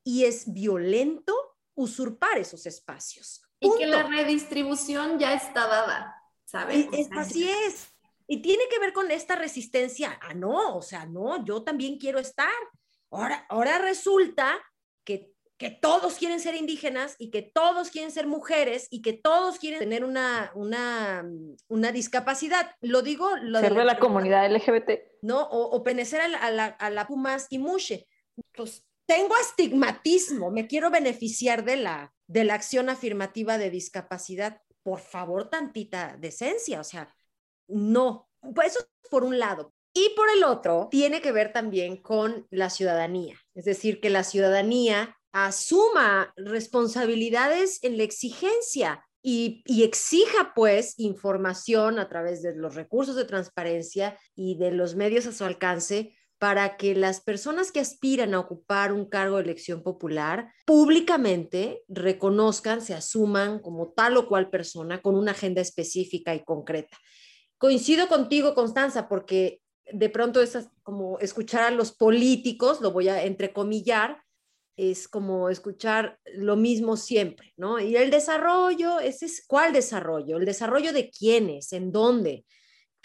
y 0.04 0.26
es 0.26 0.52
violento 0.52 1.34
usurpar 1.76 2.38
esos 2.38 2.66
espacios. 2.66 3.45
Y 3.60 3.70
que 3.78 3.88
la 3.88 4.04
redistribución 4.04 5.18
ya 5.18 5.34
está 5.34 5.68
dada, 5.68 6.22
¿sabes? 6.46 6.88
así 7.18 7.50
es. 7.50 7.90
Y 8.28 8.42
tiene 8.42 8.64
que 8.70 8.80
ver 8.80 8.94
con 8.94 9.12
esta 9.12 9.36
resistencia. 9.36 10.20
Ah, 10.22 10.34
no, 10.34 10.76
o 10.76 10.82
sea, 10.82 11.06
no, 11.06 11.44
yo 11.46 11.64
también 11.64 11.98
quiero 11.98 12.20
estar. 12.20 12.50
Ahora, 13.12 13.46
ahora 13.50 13.78
resulta 13.78 14.60
que 15.04 15.36
que 15.58 15.70
todos 15.70 16.16
quieren 16.16 16.40
ser 16.40 16.56
indígenas 16.56 17.16
y 17.18 17.32
que 17.32 17.42
todos 17.42 17.90
quieren 17.90 18.12
ser 18.12 18.28
mujeres 18.28 18.88
y 18.90 19.02
que 19.02 19.14
todos 19.14 19.58
quieren 19.58 19.80
tener 19.80 20.04
una, 20.04 20.52
una, 20.54 21.26
una 21.70 21.92
discapacidad. 21.92 22.76
Lo 22.82 23.02
digo... 23.02 23.30
Lo 23.42 23.60
ser 23.62 23.74
de 23.74 23.86
la, 23.86 23.98
comunidad 23.98 24.52
LGBT. 24.54 24.92
¿No? 25.22 25.44
O, 25.44 25.76
o 25.76 25.84
penecer 25.84 26.20
a 26.20 26.28
la, 26.28 26.38
a 26.40 26.52
la, 26.52 26.66
a 26.66 26.90
la 26.90 27.08
Pumas 27.08 27.48
y 27.50 27.60
Mushe. 27.60 28.06
Pues 28.54 28.86
tengo 29.06 29.36
astigmatismo, 29.36 30.52
me 30.52 30.68
quiero 30.68 30.90
beneficiar 30.90 31.64
de 31.64 31.78
la, 31.78 32.14
de 32.28 32.44
la 32.44 32.56
acción 32.56 32.90
afirmativa 32.90 33.58
de 33.58 33.70
discapacidad. 33.70 34.62
Por 34.84 35.00
favor, 35.00 35.50
tantita 35.50 36.18
decencia, 36.20 36.80
o 36.80 36.84
sea, 36.84 37.14
no. 37.68 38.30
Pues 38.54 38.74
eso 38.74 38.80
es 38.80 39.10
por 39.10 39.24
un 39.24 39.40
lado. 39.40 39.74
Y 39.94 40.12
por 40.16 40.28
el 40.30 40.44
otro, 40.44 40.90
tiene 40.92 41.22
que 41.22 41.32
ver 41.32 41.54
también 41.54 42.02
con 42.02 42.46
la 42.50 42.70
ciudadanía, 42.70 43.40
es 43.54 43.64
decir, 43.64 44.02
que 44.02 44.10
la 44.10 44.26
ciudadanía 44.26 45.16
asuma 45.32 46.34
responsabilidades 46.36 47.82
en 47.82 47.98
la 47.98 48.04
exigencia 48.04 49.06
y, 49.22 49.64
exija 49.84 50.54
pues 50.54 50.94
información 50.98 51.98
a 51.98 52.08
través 52.08 52.42
de 52.44 52.56
los 52.56 52.76
recursos 52.76 53.16
de 53.16 53.26
transparencia 53.26 54.20
y 54.36 54.58
de 54.58 54.72
los 54.72 54.96
medios 54.96 55.26
a 55.26 55.32
su 55.32 55.44
alcance 55.44 56.16
para 56.38 56.78
que 56.78 56.96
las 56.96 57.22
personas 57.22 57.72
que 57.72 57.80
aspiran 57.80 58.34
a 58.34 58.40
ocupar 58.40 58.92
un 58.92 59.06
cargo 59.06 59.38
de 59.38 59.44
elección 59.44 59.84
popular 59.84 60.52
públicamente 60.66 61.84
reconozcan, 61.88 62.82
se 62.82 62.94
asuman 62.94 63.60
como 63.60 63.94
tal 63.94 64.18
o 64.18 64.28
cual 64.28 64.50
persona 64.50 65.02
con 65.02 65.16
una 65.16 65.32
agenda 65.32 65.62
específica 65.62 66.36
y 66.36 66.44
concreta. 66.44 66.98
Coincido 67.58 68.08
contigo, 68.08 68.54
Constanza, 68.54 69.08
porque 69.08 69.62
de 69.92 70.10
pronto 70.10 70.42
es 70.42 70.58
como 70.84 71.20
escuchar 71.20 71.64
a 71.64 71.72
los 71.72 71.94
políticos, 71.94 72.82
lo 72.82 72.92
voy 72.92 73.08
a 73.08 73.24
entrecomillar, 73.24 74.22
es 74.76 75.08
como 75.08 75.50
escuchar 75.50 76.20
lo 76.34 76.58
mismo 76.58 76.98
siempre, 76.98 77.54
¿no? 77.56 77.80
Y 77.80 77.96
el 77.96 78.12
desarrollo, 78.12 79.00
ese 79.00 79.28
es, 79.28 79.46
¿cuál 79.48 79.72
desarrollo? 79.72 80.38
¿El 80.38 80.46
desarrollo 80.46 80.92
de 80.92 81.10
quiénes? 81.10 81.72
¿En 81.72 81.92
dónde? 81.92 82.46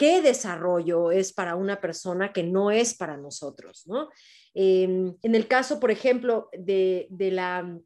¿Qué 0.01 0.23
desarrollo 0.23 1.11
es 1.11 1.31
para 1.31 1.57
una 1.57 1.79
persona 1.79 2.33
que 2.33 2.43
no 2.43 2.71
es 2.71 2.95
para 2.95 3.19
nosotros, 3.19 3.87
¿no? 3.87 4.09
Em, 4.55 5.15
en 5.23 5.35
el 5.35 5.47
caso, 5.47 5.79
por 5.79 5.91
ejemplo, 5.91 6.49
de, 6.55 7.07
la, 7.11 7.79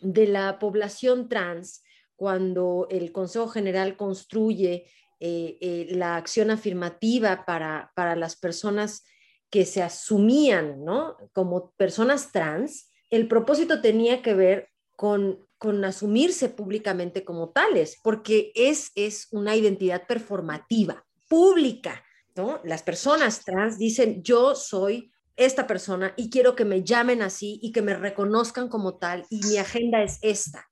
de 0.00 0.26
la 0.26 0.58
población 0.58 1.28
trans, 1.28 1.84
cuando 2.16 2.88
el 2.90 3.12
Consejo 3.12 3.46
General 3.46 3.96
construye 3.96 4.90
eh, 5.20 5.58
eh, 5.60 5.86
la 5.90 6.16
acción 6.16 6.50
afirmativa 6.50 7.44
para, 7.46 7.92
para 7.94 8.16
las 8.16 8.34
personas 8.34 9.04
que 9.48 9.64
se 9.64 9.80
asumían, 9.80 10.84
¿no? 10.84 11.16
Como 11.32 11.70
personas 11.76 12.32
trans, 12.32 12.90
el 13.10 13.28
propósito 13.28 13.80
tenía 13.80 14.22
que 14.22 14.34
ver 14.34 14.70
con, 14.96 15.46
con 15.58 15.84
asumirse 15.84 16.48
públicamente 16.48 17.24
como 17.24 17.50
tales, 17.50 17.96
porque 18.02 18.50
es, 18.56 18.90
es 18.96 19.28
una 19.30 19.54
identidad 19.54 20.08
performativa, 20.08 21.04
pública, 21.34 22.04
¿no? 22.36 22.60
Las 22.62 22.84
personas 22.84 23.44
trans 23.44 23.76
dicen, 23.76 24.22
yo 24.22 24.54
soy 24.54 25.10
esta 25.34 25.66
persona 25.66 26.14
y 26.16 26.30
quiero 26.30 26.54
que 26.54 26.64
me 26.64 26.84
llamen 26.84 27.22
así 27.22 27.58
y 27.60 27.72
que 27.72 27.82
me 27.82 27.96
reconozcan 27.96 28.68
como 28.68 28.98
tal 28.98 29.26
y 29.30 29.40
mi 29.44 29.56
agenda 29.56 30.00
es 30.00 30.20
esta, 30.22 30.70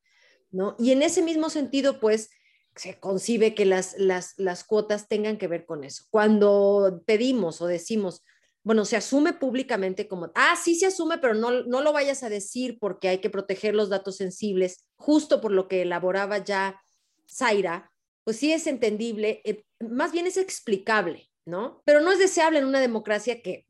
¿no? 0.53 0.77
Y 0.79 0.93
en 0.93 1.03
ese 1.03 1.21
mismo 1.21 1.51
sentido, 1.51 1.99
pues, 1.99 2.31
se 2.77 3.01
concibe 3.01 3.57
que 3.57 3.65
las, 3.65 3.97
las, 3.99 4.35
las 4.37 4.63
cuotas 4.63 5.09
tengan 5.09 5.37
que 5.37 5.49
ver 5.49 5.67
con 5.67 5.83
eso. 5.83 6.05
Cuando 6.11 7.03
pedimos 7.07 7.61
o 7.61 7.67
decimos, 7.67 8.23
bueno, 8.63 8.85
se 8.85 8.97
asume 8.97 9.33
públicamente 9.33 10.07
como, 10.07 10.31
ah, 10.37 10.55
sí 10.63 10.77
se 10.77 10.87
asume, 10.87 11.19
pero 11.19 11.35
no, 11.35 11.65
no 11.65 11.83
lo 11.83 11.93
vayas 11.93 12.23
a 12.23 12.29
decir 12.29 12.79
porque 12.79 13.09
hay 13.09 13.19
que 13.19 13.31
proteger 13.31 13.75
los 13.75 13.89
datos 13.89 14.17
sensibles, 14.17 14.87
justo 14.95 15.41
por 15.41 15.51
lo 15.51 15.67
que 15.67 15.83
elaboraba 15.83 16.39
ya 16.39 16.81
Zaira, 17.29 17.91
pues 18.25 18.37
sí 18.37 18.53
es 18.53 18.67
entendible, 18.67 19.43
eh, 19.45 19.65
más 19.91 20.13
bien 20.13 20.27
es 20.27 20.37
explicable, 20.37 21.29
¿no? 21.45 21.83
Pero 21.85 22.01
no 22.01 22.13
es 22.13 22.19
deseable 22.19 22.59
en 22.59 22.67
una 22.67 22.81
democracia 22.81 23.43
que, 23.43 23.67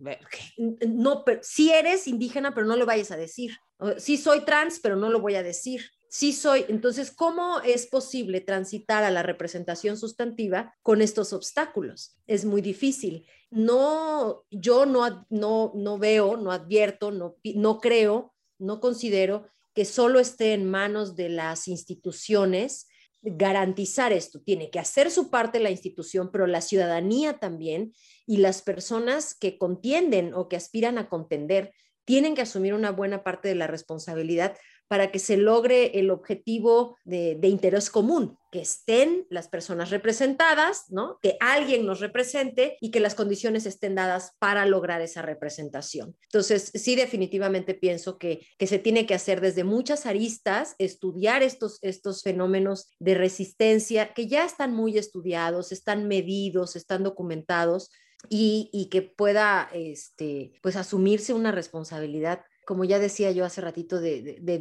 no, 0.86 1.24
si 1.42 1.72
eres 1.72 2.06
indígena, 2.06 2.54
pero 2.54 2.66
no 2.66 2.76
lo 2.76 2.86
vayas 2.86 3.10
a 3.10 3.16
decir. 3.16 3.52
Sí 3.98 4.16
soy 4.16 4.44
trans, 4.44 4.80
pero 4.80 4.96
no 4.96 5.10
lo 5.10 5.20
voy 5.20 5.34
a 5.34 5.42
decir. 5.42 5.82
Sí 6.08 6.32
soy. 6.32 6.64
Entonces, 6.68 7.10
¿cómo 7.10 7.60
es 7.60 7.86
posible 7.86 8.40
transitar 8.40 9.02
a 9.02 9.10
la 9.10 9.22
representación 9.22 9.96
sustantiva 9.96 10.74
con 10.82 11.02
estos 11.02 11.32
obstáculos? 11.32 12.16
Es 12.26 12.44
muy 12.44 12.60
difícil 12.60 13.26
no, 13.52 14.44
yo 14.50 14.86
no, 14.86 15.26
no, 15.28 15.72
no 15.74 15.98
veo, 15.98 16.38
no 16.38 16.52
advierto, 16.52 17.10
no, 17.10 17.36
no 17.54 17.80
creo, 17.80 18.34
no 18.58 18.80
considero 18.80 19.46
que 19.74 19.84
solo 19.84 20.18
esté 20.18 20.54
en 20.54 20.68
manos 20.68 21.16
de 21.16 21.28
las 21.28 21.68
instituciones 21.68 22.88
garantizar 23.22 24.12
esto. 24.12 24.40
Tiene 24.40 24.70
que 24.70 24.78
hacer 24.78 25.10
su 25.10 25.30
parte 25.30 25.60
la 25.60 25.70
institución, 25.70 26.30
pero 26.32 26.46
la 26.46 26.60
ciudadanía 26.60 27.38
también 27.38 27.92
y 28.26 28.38
las 28.38 28.62
personas 28.62 29.34
que 29.34 29.58
contienden 29.58 30.34
o 30.34 30.48
que 30.48 30.56
aspiran 30.56 30.98
a 30.98 31.08
contender 31.08 31.72
tienen 32.04 32.34
que 32.34 32.42
asumir 32.42 32.74
una 32.74 32.90
buena 32.90 33.22
parte 33.22 33.48
de 33.48 33.54
la 33.54 33.68
responsabilidad 33.68 34.56
para 34.92 35.10
que 35.10 35.18
se 35.18 35.38
logre 35.38 35.98
el 35.98 36.10
objetivo 36.10 36.98
de, 37.04 37.38
interés 37.48 37.88
común, 37.88 38.38
que 38.50 38.60
estén 38.60 39.26
las 39.30 39.48
personas 39.48 39.88
representadas, 39.88 40.90
¿no? 40.90 41.18
Que 41.22 41.38
alguien 41.40 41.86
nos 41.86 42.00
represente 42.00 42.76
y 42.78 42.90
que 42.90 43.00
las 43.00 43.14
condiciones 43.14 43.64
estén 43.64 43.94
dadas 43.94 44.36
para 44.38 44.66
lograr 44.66 45.00
esa 45.00 45.22
representación. 45.22 46.14
Entonces, 46.24 46.70
sí, 46.74 46.94
definitivamente 46.94 47.72
pienso 47.72 48.18
que, 48.18 48.46
que 48.58 48.66
se 48.66 48.78
tiene 48.78 49.06
que 49.06 49.14
hacer 49.14 49.40
desde 49.40 49.64
muchas 49.64 50.04
aristas, 50.04 50.74
estudiar 50.76 51.42
estos, 51.42 51.78
estos 51.80 52.22
fenómenos 52.22 52.90
de 52.98 53.14
resistencia 53.14 54.12
que 54.12 54.26
ya 54.26 54.44
están 54.44 54.74
muy 54.74 54.98
estudiados, 54.98 55.72
están 55.72 56.06
medidos, 56.06 56.76
están 56.76 57.02
documentados 57.02 57.88
y, 58.28 58.88
que 58.90 59.02
pueda 59.02 59.68
este, 59.72 60.52
pues 60.62 60.76
asumirse 60.76 61.34
una 61.34 61.50
responsabilidad 61.50 62.44
como 62.64 62.84
ya 62.84 62.98
decía 62.98 63.30
yo 63.32 63.44
hace 63.44 63.60
ratito, 63.60 64.00
de, 64.00 64.38
de, 64.40 64.58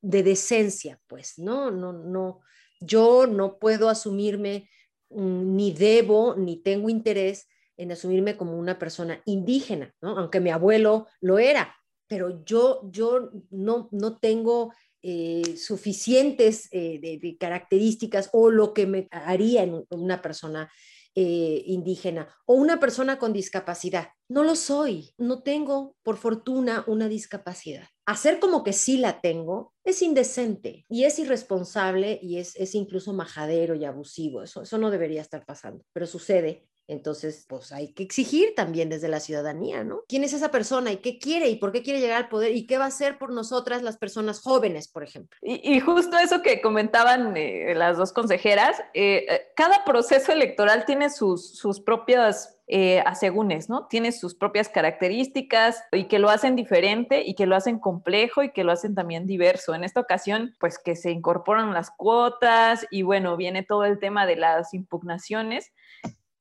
de, 0.00 0.22
decencia, 0.22 1.00
pues, 1.06 1.38
¿no? 1.38 1.70
No, 1.70 1.92
no, 1.92 2.40
yo 2.80 3.26
no 3.26 3.58
puedo 3.58 3.88
asumirme, 3.88 4.68
mm, 5.10 5.56
ni 5.56 5.72
debo, 5.72 6.34
ni 6.36 6.62
tengo 6.62 6.88
interés 6.88 7.48
en 7.76 7.92
asumirme 7.92 8.36
como 8.36 8.58
una 8.58 8.78
persona 8.78 9.22
indígena, 9.24 9.94
¿no? 10.00 10.18
Aunque 10.18 10.40
mi 10.40 10.50
abuelo 10.50 11.06
lo 11.20 11.38
era, 11.38 11.74
pero 12.06 12.44
yo, 12.44 12.82
yo 12.90 13.30
no, 13.50 13.88
no 13.92 14.18
tengo 14.18 14.72
eh, 15.02 15.56
suficientes 15.56 16.68
eh, 16.72 16.98
de, 17.00 17.36
características 17.38 18.28
o 18.34 18.50
lo 18.50 18.74
que 18.74 18.86
me 18.86 19.08
haría 19.10 19.62
en 19.62 19.86
una 19.88 20.20
persona 20.20 20.70
eh, 21.14 21.62
indígena 21.66 22.28
o 22.46 22.54
una 22.54 22.78
persona 22.78 23.18
con 23.18 23.32
discapacidad. 23.32 24.08
No 24.28 24.44
lo 24.44 24.54
soy, 24.54 25.12
no 25.18 25.42
tengo, 25.42 25.96
por 26.02 26.16
fortuna, 26.16 26.84
una 26.86 27.08
discapacidad. 27.08 27.88
Hacer 28.06 28.38
como 28.38 28.62
que 28.62 28.72
sí 28.72 28.96
la 28.96 29.20
tengo 29.20 29.74
es 29.84 30.02
indecente 30.02 30.86
y 30.88 31.04
es 31.04 31.18
irresponsable 31.18 32.20
y 32.22 32.38
es, 32.38 32.54
es 32.56 32.74
incluso 32.74 33.12
majadero 33.12 33.74
y 33.74 33.84
abusivo. 33.84 34.42
Eso, 34.42 34.62
eso 34.62 34.78
no 34.78 34.90
debería 34.90 35.20
estar 35.20 35.44
pasando, 35.44 35.84
pero 35.92 36.06
sucede 36.06 36.68
entonces, 36.90 37.46
pues 37.48 37.70
hay 37.70 37.92
que 37.92 38.02
exigir 38.02 38.52
también 38.56 38.88
desde 38.88 39.06
la 39.06 39.20
ciudadanía, 39.20 39.84
¿no? 39.84 40.02
¿Quién 40.08 40.24
es 40.24 40.32
esa 40.32 40.50
persona 40.50 40.90
y 40.90 40.96
qué 40.96 41.20
quiere 41.20 41.48
y 41.48 41.54
por 41.54 41.70
qué 41.70 41.82
quiere 41.82 42.00
llegar 42.00 42.16
al 42.16 42.28
poder 42.28 42.50
y 42.56 42.66
qué 42.66 42.78
va 42.78 42.84
a 42.84 42.88
hacer 42.88 43.16
por 43.16 43.30
nosotras 43.30 43.82
las 43.82 43.96
personas 43.96 44.40
jóvenes, 44.40 44.88
por 44.88 45.04
ejemplo? 45.04 45.38
Y, 45.40 45.78
justo 45.78 46.18
eso 46.18 46.42
que 46.42 46.60
comentaban 46.60 47.36
eh, 47.36 47.74
las 47.76 47.96
dos 47.96 48.12
consejeras, 48.12 48.80
eh, 48.92 49.24
eh, 49.28 49.42
cada 49.54 49.84
proceso 49.84 50.32
electoral 50.32 50.84
tiene 50.84 51.10
sus, 51.10 51.56
sus 51.56 51.80
propias 51.80 52.56
asegúnes, 53.04 53.68
¿no? 53.68 53.88
Tiene 53.88 54.12
sus 54.12 54.36
propias 54.36 54.68
características 54.68 55.82
y 55.90 56.04
que 56.04 56.20
lo 56.20 56.30
hacen 56.30 56.54
diferente 56.54 57.24
y 57.26 57.34
que 57.34 57.46
lo 57.46 57.56
hacen 57.56 57.80
complejo 57.80 58.44
y 58.44 58.52
que 58.52 58.62
lo 58.62 58.70
hacen 58.70 58.94
también 58.94 59.26
diverso. 59.26 59.74
En 59.74 59.82
esta 59.82 59.98
ocasión, 59.98 60.54
pues 60.60 60.78
que 60.78 60.94
se 60.94 61.10
incorporan 61.10 61.74
las 61.74 61.90
cuotas 61.90 62.86
y 62.92 63.02
bueno, 63.02 63.36
viene 63.36 63.64
todo 63.64 63.84
el 63.84 63.98
tema 63.98 64.24
de 64.24 64.36
las 64.36 64.72
impugnaciones 64.72 65.72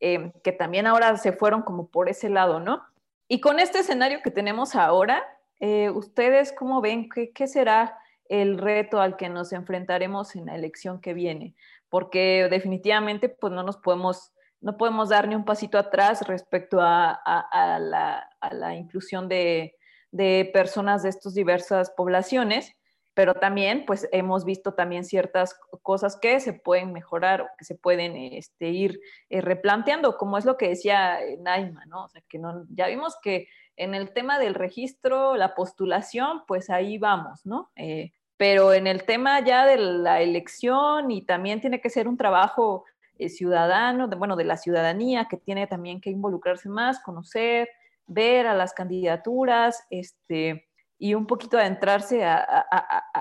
Em, 0.01 0.31
que 0.43 0.53
también 0.53 0.87
ahora 0.87 1.17
se 1.17 1.33
fueron 1.33 1.61
como 1.61 1.87
por 1.87 2.07
ese 2.07 2.29
lado, 2.29 2.59
¿no? 2.59 2.83
Y 3.27 3.41
con 3.41 3.59
este 3.59 3.79
escenario 3.79 4.21
que 4.23 4.31
tenemos 4.31 4.75
ahora, 4.75 5.23
eh, 5.59 5.89
¿ustedes 5.89 6.53
cómo 6.53 6.79
ven? 6.79 7.09
¿Qué, 7.09 7.31
¿Qué 7.31 7.47
será 7.47 7.97
el 8.29 8.57
reto 8.57 9.01
al 9.01 9.17
que 9.17 9.27
nos 9.27 9.51
enfrentaremos 9.51 10.35
en 10.37 10.45
la 10.45 10.55
elección 10.55 11.01
que 11.01 11.13
viene? 11.13 11.53
Porque 11.89 12.47
definitivamente 12.49 13.27
pues 13.27 13.51
no 13.51 13.63
nos 13.63 13.77
podemos 13.77 14.31
no 14.61 14.75
podemos 14.75 15.07
dar 15.07 15.27
ni 15.27 15.35
un 15.35 15.45
pasito 15.45 15.77
atrás 15.77 16.27
respecto 16.27 16.81
a, 16.81 17.11
a, 17.11 17.79
la, 17.79 18.29
a 18.41 18.53
la, 18.53 18.75
inclusión 18.75 19.29
de, 19.29 19.77
de, 20.11 20.49
personas 20.51 21.01
de 21.01 21.09
estas 21.09 21.33
diversas 21.33 21.91
poblaciones 21.91 22.75
pero 23.13 23.33
también 23.33 23.85
pues 23.85 24.07
hemos 24.11 24.45
visto 24.45 24.73
también 24.73 25.03
ciertas 25.03 25.59
cosas 25.81 26.17
que 26.17 26.39
se 26.39 26.53
pueden 26.53 26.93
mejorar 26.93 27.41
o 27.41 27.47
que 27.57 27.65
se 27.65 27.75
pueden 27.75 28.15
este, 28.15 28.69
ir 28.69 28.99
eh, 29.29 29.41
replanteando, 29.41 30.17
como 30.17 30.37
es 30.37 30.45
lo 30.45 30.57
que 30.57 30.69
decía 30.69 31.21
eh, 31.21 31.37
Naima, 31.41 31.85
¿no? 31.85 32.05
O 32.05 32.09
sea, 32.09 32.21
que 32.29 32.39
no, 32.39 32.65
ya 32.69 32.87
vimos 32.87 33.17
que 33.21 33.47
en 33.75 33.95
el 33.95 34.13
tema 34.13 34.39
del 34.39 34.53
registro, 34.53 35.35
la 35.35 35.55
postulación, 35.55 36.43
pues 36.47 36.69
ahí 36.69 36.97
vamos, 36.97 37.45
¿no? 37.45 37.71
Eh, 37.75 38.11
pero 38.37 38.73
en 38.73 38.87
el 38.87 39.03
tema 39.03 39.43
ya 39.43 39.65
de 39.65 39.77
la 39.77 40.21
elección 40.21 41.11
y 41.11 41.25
también 41.25 41.59
tiene 41.59 41.81
que 41.81 41.89
ser 41.89 42.07
un 42.07 42.15
trabajo 42.15 42.85
ciudadano, 43.27 44.07
de, 44.07 44.15
bueno, 44.15 44.37
de 44.37 44.45
la 44.45 44.55
ciudadanía, 44.55 45.27
que 45.29 45.35
tiene 45.35 45.67
también 45.67 45.99
que 45.99 46.09
involucrarse 46.09 46.69
más, 46.69 47.01
conocer, 47.01 47.67
ver 48.07 48.47
a 48.47 48.53
las 48.53 48.73
candidaturas, 48.73 49.85
este, 49.89 50.68
y 51.01 51.13
un 51.13 51.25
poquito 51.25 51.57
adentrarse 51.57 52.25
a, 52.25 52.65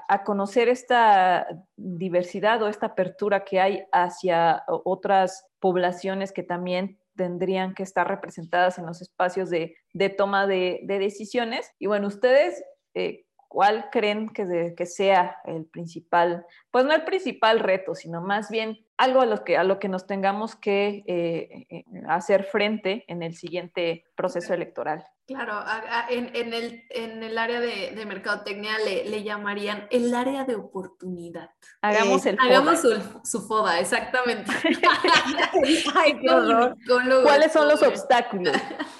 a, 0.08 0.24
conocer 0.24 0.68
esta 0.68 1.46
diversidad 1.76 2.60
o 2.60 2.68
esta 2.68 2.86
apertura 2.86 3.44
que 3.44 3.60
hay 3.60 3.84
hacia 3.92 4.64
otras 4.66 5.46
poblaciones 5.60 6.32
que 6.32 6.42
también 6.42 6.98
tendrían 7.14 7.74
que 7.74 7.84
estar 7.84 8.08
representadas 8.08 8.78
en 8.78 8.86
los 8.86 9.00
espacios 9.00 9.48
de, 9.48 9.76
de 9.92 10.08
toma 10.08 10.48
de, 10.48 10.80
de, 10.82 10.98
decisiones. 10.98 11.72
Y 11.78 11.86
bueno, 11.86 12.08
ustedes, 12.08 12.64
eh, 12.94 13.24
¿cuál 13.46 13.88
creen 13.92 14.28
que, 14.30 14.74
que 14.76 14.86
sea 14.86 15.36
el 15.44 15.64
principal, 15.66 16.44
pues 16.72 16.84
no 16.84 16.92
el 16.92 17.04
principal 17.04 17.60
reto, 17.60 17.94
sino 17.94 18.20
más 18.20 18.50
bien 18.50 18.76
algo 18.98 19.20
a 19.20 19.26
lo 19.26 19.44
que, 19.44 19.56
a 19.56 19.64
lo 19.64 19.78
que 19.78 19.88
nos 19.88 20.06
tengamos 20.06 20.56
que 20.56 21.04
eh, 21.06 21.66
eh, 21.70 21.84
hacer 22.08 22.44
frente 22.44 23.04
en 23.08 23.22
el 23.22 23.34
siguiente 23.34 24.04
proceso 24.16 24.52
electoral? 24.52 25.04
Claro, 25.26 25.62
en, 26.08 26.34
en, 26.34 26.54
el, 26.54 26.84
en 26.90 27.22
el 27.22 27.36
área 27.36 27.60
de, 27.60 27.92
de 27.94 28.06
mercadotecnia 28.06 28.78
le, 28.78 29.04
le, 29.04 29.22
llamarían 29.22 29.86
el 29.90 30.14
área 30.14 30.44
de 30.44 30.54
oportunidad. 30.54 31.50
Hagamos 31.82 32.24
el 32.26 32.38
Hagamos 32.40 32.80
su, 32.80 33.00
su, 33.24 33.46
foda, 33.46 33.78
exactamente. 33.78 34.50
Ay, 35.94 36.18
qué 36.18 36.30
horror. 36.30 36.76
¿Cuáles 37.22 37.52
son 37.52 37.68
los 37.68 37.82
obstáculos? 37.82 38.56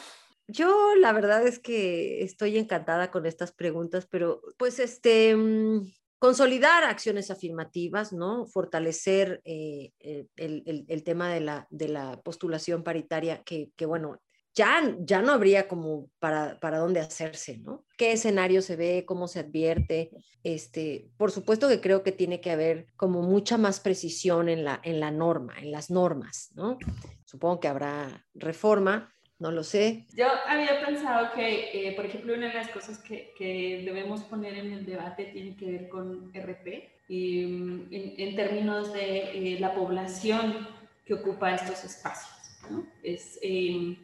Yo 0.51 0.95
la 0.97 1.13
verdad 1.13 1.47
es 1.47 1.59
que 1.59 2.23
estoy 2.23 2.57
encantada 2.57 3.11
con 3.11 3.27
estas 3.27 3.53
preguntas, 3.53 4.07
pero 4.11 4.41
pues 4.57 4.81
este, 4.81 5.37
mm, 5.37 5.91
consolidar 6.19 6.85
acciones 6.85 7.31
afirmativas, 7.31 8.13
¿no? 8.13 8.47
Fortalecer 8.47 9.41
eh, 9.45 9.93
el, 10.01 10.85
el, 10.89 11.03
tema 11.05 11.33
de 11.33 11.41
la, 11.41 11.67
de 11.71 11.89
la 11.89 12.21
postulación 12.23 12.83
paritaria, 12.83 13.43
que, 13.45 13.71
que 13.77 13.87
bueno, 13.87 14.21
ya, 14.55 14.97
ya 14.99 15.23
no 15.23 15.33
habría 15.33 15.69
como 15.69 16.11
para, 16.19 16.59
para 16.59 16.79
dónde 16.79 16.99
hacerse, 16.99 17.59
¿no? 17.59 17.85
¿Qué 17.97 18.13
escenario 18.13 18.61
se 18.61 18.75
ve? 18.75 19.05
¿Cómo 19.07 19.29
se 19.29 19.39
advierte? 19.39 20.11
Este, 20.43 21.11
por 21.17 21.31
supuesto 21.31 21.69
que 21.69 21.81
creo 21.81 22.03
que 22.03 22.11
tiene 22.11 22.41
que 22.41 22.51
haber 22.51 22.87
como 22.97 23.23
mucha 23.23 23.57
más 23.57 23.79
precisión 23.79 24.49
en 24.49 24.65
la, 24.65 24.81
en 24.83 24.99
la 24.99 25.13
norma, 25.13 25.55
en 25.59 25.71
las 25.71 25.91
normas, 25.91 26.51
¿no? 26.55 26.79
Supongo 27.25 27.61
que 27.61 27.69
habrá 27.69 28.27
reforma, 28.35 29.13
no 29.39 29.53
lo 29.53 29.63
sé. 29.63 30.05
Yo 30.15 30.27
había 30.47 30.85
pensado 30.85 31.33
que, 31.33 31.89
eh, 31.89 31.93
por 31.93 32.07
ejemplo, 32.07 32.35
una 32.35 32.49
de 32.49 32.55
las 32.55 32.69
cosas 32.69 32.99
que, 32.99 33.33
que, 33.39 33.83
debemos 33.85 34.23
poner 34.25 34.55
en 34.55 34.73
el 34.73 34.85
debate 34.85 35.27
tiene 35.27 35.57
que 35.57 35.67
ver 35.67 35.89
con 35.89 36.33
RP, 36.35 36.91
y, 37.09 37.47
mm, 37.47 37.89
en, 37.91 38.15
en, 38.19 38.37
términos 38.37 38.93
de 38.93 39.55
eh, 39.55 39.61
la 39.61 39.75
población 39.75 40.69
que 41.05 41.15
ocupa 41.15 41.55
estos 41.55 41.85
espacios. 41.85 42.35
¿no? 42.71 42.87
Es, 43.03 43.39
eh, 43.43 43.97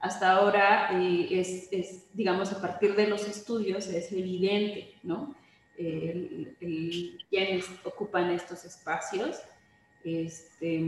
hasta 0.00 0.32
ahora 0.32 0.90
eh, 0.92 1.28
es, 1.30 1.68
es, 1.70 2.06
digamos, 2.14 2.52
a 2.52 2.60
partir 2.60 2.94
de 2.96 3.06
los 3.06 3.26
estudios 3.28 3.86
es 3.88 4.12
evidente, 4.12 4.94
¿no? 5.02 5.34
El, 5.78 6.56
el, 6.60 7.64
ocupan 7.84 8.30
estos 8.30 8.64
espacios, 8.66 9.40
este, 10.04 10.84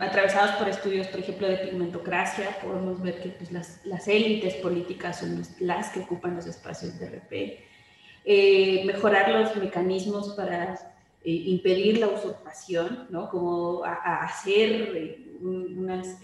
atravesados 0.00 0.56
por 0.56 0.68
estudios, 0.68 1.06
por 1.06 1.20
ejemplo, 1.20 1.48
de 1.48 1.58
pigmentocracia, 1.58 2.58
podemos 2.62 3.00
ver 3.00 3.22
que 3.22 3.28
pues, 3.30 3.52
las, 3.52 3.80
las, 3.84 4.08
élites 4.08 4.54
políticas 4.56 5.20
son 5.20 5.42
las 5.60 5.90
que 5.90 6.00
ocupan 6.00 6.36
los 6.36 6.46
espacios 6.46 6.98
de 6.98 7.06
RP. 7.06 7.32
Eh, 8.24 8.82
mejorar 8.84 9.30
los 9.30 9.56
mecanismos 9.56 10.34
para 10.34 10.74
eh, 11.24 11.30
impedir 11.30 11.98
la 11.98 12.08
usurpación, 12.08 13.06
¿no? 13.10 13.30
Como 13.30 13.84
a, 13.84 13.94
a 13.94 14.24
hacer 14.24 15.16
unas 15.40 16.18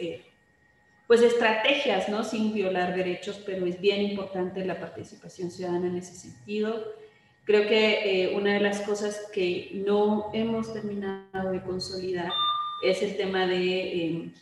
pues 1.06 1.22
estrategias, 1.22 2.08
¿no? 2.08 2.24
Sin 2.24 2.52
violar 2.52 2.94
derechos, 2.94 3.40
pero 3.46 3.66
es 3.66 3.80
bien 3.80 4.02
importante 4.02 4.64
la 4.64 4.80
participación 4.80 5.50
ciudadana 5.50 5.86
en 5.86 5.96
ese 5.96 6.14
sentido. 6.14 6.94
Creo 7.44 7.68
que 7.68 8.24
eh, 8.24 8.36
una 8.36 8.54
de 8.54 8.60
las 8.60 8.80
cosas 8.80 9.28
que 9.32 9.70
no 9.86 10.30
hemos 10.34 10.72
terminado 10.72 11.52
de 11.52 11.62
consolidar 11.62 12.32
es 12.82 13.02
el 13.02 13.16
tema 13.16 13.46
de 13.46 14.04
em, 14.04 14.32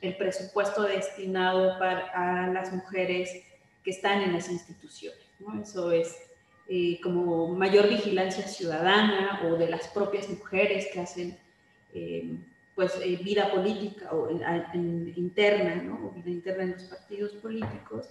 el 0.00 0.16
presupuesto 0.16 0.82
destinado 0.82 1.78
para 1.78 2.06
a 2.14 2.46
las 2.48 2.72
mujeres 2.72 3.30
que 3.84 3.90
están 3.90 4.22
en 4.22 4.32
las 4.32 4.50
instituciones, 4.50 5.20
¿no? 5.38 5.60
Eso 5.62 5.92
es 5.92 6.16
eh, 6.68 6.98
como 7.02 7.48
mayor 7.48 7.88
vigilancia 7.88 8.46
ciudadana 8.46 9.42
o 9.44 9.56
de 9.56 9.68
las 9.68 9.88
propias 9.88 10.28
mujeres 10.28 10.88
que 10.92 11.00
hacen 11.00 11.38
em, 11.94 12.42
pues 12.74 12.98
eh, 13.02 13.18
vida 13.22 13.50
política 13.50 14.10
o 14.12 14.30
interna, 14.30 15.74
¿no? 15.76 16.06
O 16.06 16.10
vida 16.12 16.30
interna 16.30 16.62
en 16.64 16.72
los 16.72 16.84
partidos 16.84 17.32
políticos. 17.32 18.08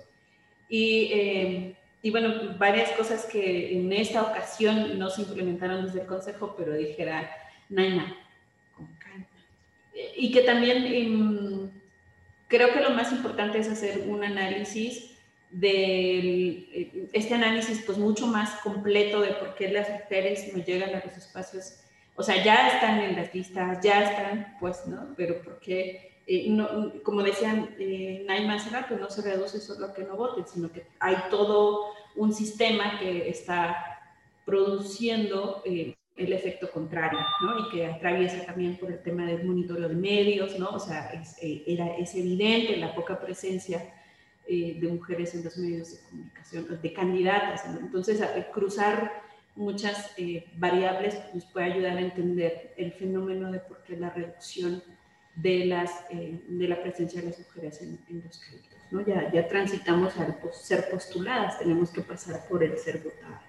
Y 0.68 1.12
eh, 1.14 1.76
y 2.02 2.12
bueno, 2.12 2.56
varias 2.58 2.92
cosas 2.92 3.26
que 3.26 3.78
en 3.78 3.92
esta 3.92 4.24
ocasión 4.24 4.98
no 4.98 5.10
se 5.10 5.24
implementaron 5.24 5.86
desde 5.86 6.02
el 6.02 6.08
Consejo, 6.08 6.56
pero 6.58 6.74
dijera 6.74 7.30
Naina. 7.68 8.16
Y 10.16 10.32
que 10.32 10.42
también 10.42 10.86
em, 10.86 11.70
creo 12.48 12.74
que 12.74 12.82
lo 12.82 12.92
más 12.92 13.12
importante 13.12 13.60
es 13.60 13.70
hacer 13.70 14.04
un 14.08 14.24
análisis 14.24 15.12
de 15.52 17.10
este 17.12 17.34
análisis 17.34 17.82
pues 17.86 17.98
mucho 17.98 18.28
más 18.28 18.62
completo 18.62 19.22
de 19.22 19.34
por 19.34 19.56
qué 19.56 19.70
las 19.70 19.90
mujeres 19.90 20.54
no 20.54 20.64
llegan 20.64 20.94
a 20.94 21.04
los 21.04 21.18
espacios, 21.18 21.80
o 22.16 22.22
sea, 22.22 22.44
ya 22.44 22.68
están 22.68 23.00
en 23.00 23.16
las 23.16 23.34
listas, 23.34 23.80
ya 23.82 24.04
están, 24.04 24.58
pues, 24.60 24.86
¿no? 24.86 25.16
Pero 25.18 25.42
por 25.42 25.60
qué 25.60 26.10
eh, 26.32 26.48
no, 26.50 26.94
como 27.02 27.24
decían 27.24 27.76
eh, 27.80 28.24
Naima 28.28 28.54
hace 28.54 28.70
rato, 28.70 28.96
no 28.98 29.10
se 29.10 29.24
reduce 29.24 29.60
solo 29.60 29.88
a 29.88 29.94
que 29.96 30.04
no 30.04 30.16
voten, 30.16 30.46
sino 30.48 30.72
que 30.72 30.86
hay 31.00 31.16
todo 31.32 31.88
un 32.16 32.34
sistema 32.34 33.00
que 33.00 33.28
está 33.30 34.00
produciendo 34.46 35.64
eh, 35.66 35.96
el 36.20 36.34
efecto 36.34 36.70
contrario, 36.72 37.20
¿no? 37.42 37.68
Y 37.68 37.70
que 37.72 37.86
atraviesa 37.88 38.46
también 38.46 38.78
por 38.78 38.92
el 38.92 39.02
tema 39.02 39.26
del 39.26 39.46
monitoreo 39.46 39.90
de 39.90 39.96
medios, 39.96 40.60
¿no? 40.60 40.70
O 40.70 40.80
sea, 40.80 41.10
es, 41.10 41.38
eh, 41.42 41.64
era, 41.66 41.96
es 41.98 42.14
evidente 42.16 42.78
la 42.78 42.94
poca 42.94 43.20
presencia 43.20 43.94
de 44.48 44.88
mujeres 44.88 45.36
en 45.36 45.44
los 45.44 45.56
medios 45.58 45.92
de 45.92 46.10
comunicación, 46.10 46.82
de 46.82 46.94
candidatas. 46.94 47.66
Entonces, 47.66 48.20
cruzar 48.52 49.12
muchas 49.56 50.16
variables 50.56 51.22
nos 51.36 51.46
puede 51.46 51.72
ayudar 51.74 51.98
a 51.98 52.02
entender 52.02 52.74
el 52.76 52.92
fenómeno 52.94 53.52
de 53.52 53.60
por 53.60 53.84
qué 53.84 53.96
la 53.96 54.10
reducción 54.10 54.82
de, 55.36 55.66
las, 55.66 55.92
eh, 56.10 56.42
de 56.48 56.68
la 56.68 56.82
presencia 56.82 57.22
de 57.22 57.28
las 57.30 57.40
mujeres 57.40 57.82
en, 57.82 58.00
los 58.24 58.40
créditos. 58.40 58.78
¿no? 58.92 59.06
Ya, 59.06 59.32
ya 59.32 59.48
transitamos 59.48 60.18
al 60.18 60.40
ser 60.52 60.90
postuladas, 60.90 61.60
tenemos 61.60 61.92
que 61.92 62.02
pasar 62.02 62.48
por 62.48 62.64
el 62.64 62.78
ser 62.78 63.00
votadas. 63.00 63.44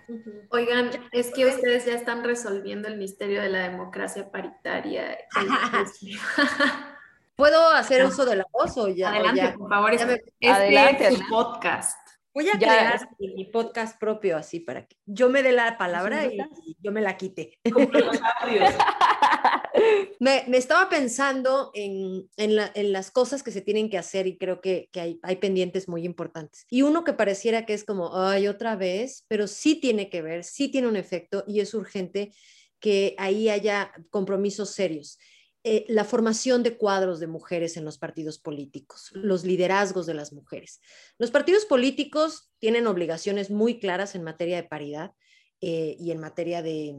Oigan, 0.51 0.91
es 1.13 1.31
que 1.33 1.47
ustedes 1.47 1.87
ya 1.87 1.95
están 1.95 2.25
resolviendo 2.25 2.89
el 2.89 2.99
misterio 2.99 3.41
de 3.41 3.49
la 3.49 3.69
democracia 3.69 4.31
paritaria. 4.31 5.19
¿Puedo 7.37 7.71
hacer 7.71 8.05
uso 8.05 8.27
de 8.27 8.37
la 8.37 8.45
voz 8.53 8.77
o 8.77 8.89
ya? 8.89 9.11
Adelante, 9.11 9.55
por 9.57 9.71
favor. 9.71 9.95
Este 9.95 10.23
Adelante, 10.47 11.09
es 11.09 11.19
su 11.19 11.27
podcast. 11.27 11.97
Voy 12.35 12.49
a 12.49 12.53
crear 12.53 13.09
mi 13.19 13.47
podcast 13.47 13.99
propio 13.99 14.37
así 14.37 14.61
para 14.61 14.87
que 14.87 14.97
yo 15.07 15.31
me 15.31 15.43
dé 15.43 15.51
la 15.51 15.77
palabra 15.79 16.27
y, 16.27 16.39
yo 16.81 16.93
me 16.93 17.01
la 17.01 17.17
quite. 17.17 17.59
me, 20.21 20.45
estaba 20.57 20.89
pensando 20.89 21.71
en, 21.75 22.29
en, 22.37 22.57
la, 22.57 22.71
en, 22.75 22.93
las 22.93 23.11
cosas 23.11 23.43
que 23.43 23.51
se 23.51 23.61
tienen 23.61 23.91
que 23.91 23.99
hacer 23.99 24.27
y 24.27 24.37
creo 24.37 24.61
que, 24.61 24.89
hay, 24.95 25.37
pendientes 25.37 25.89
muy 25.89 26.05
importantes. 26.05 26.67
Y 26.71 26.83
uno 26.83 27.05
que 27.05 27.13
pareciera 27.13 27.67
que 27.67 27.75
es 27.75 27.85
como, 27.85 28.17
ay, 28.17 28.49
otra 28.49 28.77
vez, 28.77 29.25
pero 29.29 29.47
sí 29.47 29.77
tiene 29.77 30.11
que 30.11 30.23
ver, 30.23 30.45
sí 30.45 30.69
tiene 30.69 30.89
un 30.89 30.97
efecto 30.97 31.45
y 31.47 31.61
es 31.61 31.75
urgente 31.75 32.33
que 32.79 33.15
ahí 33.19 33.49
haya 33.49 33.93
compromisos 34.11 34.71
serios. 34.71 35.19
Eh, 35.63 35.85
la 35.89 36.05
formación 36.05 36.63
de 36.63 36.79
cuadros 36.79 37.21
de 37.21 37.27
mujeres 37.27 37.77
en 37.77 37.85
los 37.85 37.99
partidos 37.99 38.39
políticos, 38.39 39.11
los 39.13 39.45
liderazgos 39.45 40.07
de 40.07 40.15
las 40.15 40.33
mujeres. 40.33 40.81
Los 41.19 41.31
partidos 41.31 41.67
políticos 41.67 42.51
tienen 42.59 42.87
obligaciones 42.87 43.51
muy 43.51 43.79
claras 43.79 44.15
en 44.15 44.23
materia 44.23 44.57
de 44.57 44.69
paridad 44.69 45.13
eh, 45.61 45.97
y 45.99 46.11
en 46.11 46.21
materia 46.21 46.63
de, 46.63 46.97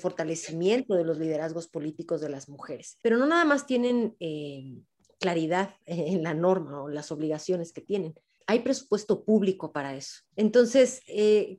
fortalecimiento 0.00 0.94
de 0.94 1.04
los 1.04 1.18
liderazgos 1.18 1.68
políticos 1.68 2.20
de 2.20 2.30
las 2.30 2.48
mujeres, 2.48 2.98
pero 3.02 3.16
no 3.16 3.26
nada 3.26 3.44
más 3.44 3.66
tienen 3.66 4.16
eh, 4.20 4.78
claridad 5.20 5.74
en 5.86 6.22
la 6.22 6.34
norma 6.34 6.82
o 6.82 6.88
las 6.88 7.10
obligaciones 7.12 7.72
que 7.72 7.80
tienen. 7.80 8.14
Hay 8.46 8.60
presupuesto 8.60 9.24
público 9.24 9.72
para 9.72 9.94
eso. 9.94 10.22
Entonces, 10.34 11.02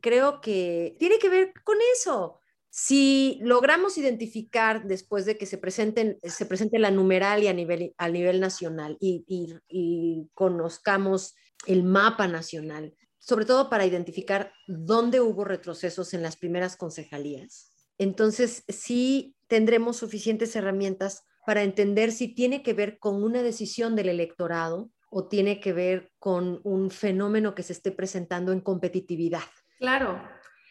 creo 0.01 0.41
que 0.41 0.95
tiene 0.97 1.19
que 1.19 1.29
ver 1.29 1.53
con 1.63 1.77
eso 1.93 2.39
si 2.69 3.39
logramos 3.41 3.97
identificar 3.97 4.85
después 4.85 5.25
de 5.25 5.37
que 5.37 5.45
se, 5.45 5.57
presenten, 5.57 6.19
se 6.23 6.45
presente 6.45 6.77
la 6.77 6.91
numeralia 6.91 7.49
a 7.49 7.53
nivel, 7.53 7.93
a 7.97 8.09
nivel 8.09 8.39
nacional 8.39 8.97
y, 8.99 9.25
y, 9.67 10.29
conozcamos 10.33 11.35
el 11.65 11.83
mapa 11.83 12.27
nacional, 12.27 12.95
sobre 13.29 13.45
todo 13.45 13.69
para 13.69 13.85
identificar 13.85 14.51
dónde 14.65 15.21
hubo 15.21 15.45
retrocesos 15.45 16.15
en 16.15 16.23
las 16.23 16.35
primeras 16.35 16.75
concejalías, 16.75 17.71
entonces 17.99 18.63
sí 18.67 19.35
tendremos 19.47 19.97
suficientes 19.97 20.55
herramientas 20.55 21.25
para 21.45 21.61
entender 21.61 22.11
si 22.11 22.29
tiene 22.29 22.63
que 22.63 22.73
ver 22.73 22.97
con 22.97 23.23
una 23.23 23.43
decisión 23.43 23.95
del 23.95 24.09
electorado 24.09 24.89
o 25.11 25.27
tiene 25.27 25.59
que 25.59 25.73
ver 25.73 26.11
con 26.17 26.59
un 26.63 26.89
fenómeno 26.89 27.53
que 27.53 27.61
se 27.61 27.73
esté 27.73 27.91
presentando 27.91 28.51
en 28.51 28.61
competitividad. 28.61 29.43
Claro, 29.77 30.19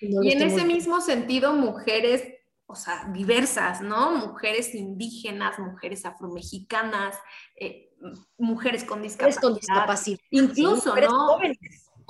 y 0.00 0.32
en 0.32 0.42
ese 0.42 0.64
mismo 0.64 1.00
sentido, 1.00 1.52
mujeres, 1.52 2.24
o 2.66 2.74
sea, 2.74 3.08
diversas, 3.12 3.82
¿no? 3.82 4.16
Mujeres 4.16 4.74
indígenas, 4.74 5.60
mujeres 5.60 6.04
afromexicanas, 6.04 7.16
eh, 7.54 7.90
mujeres 8.36 8.82
con 8.82 9.00
discapacidad. 9.02 10.18
Incluso, 10.30 10.96
¿no? 10.96 11.38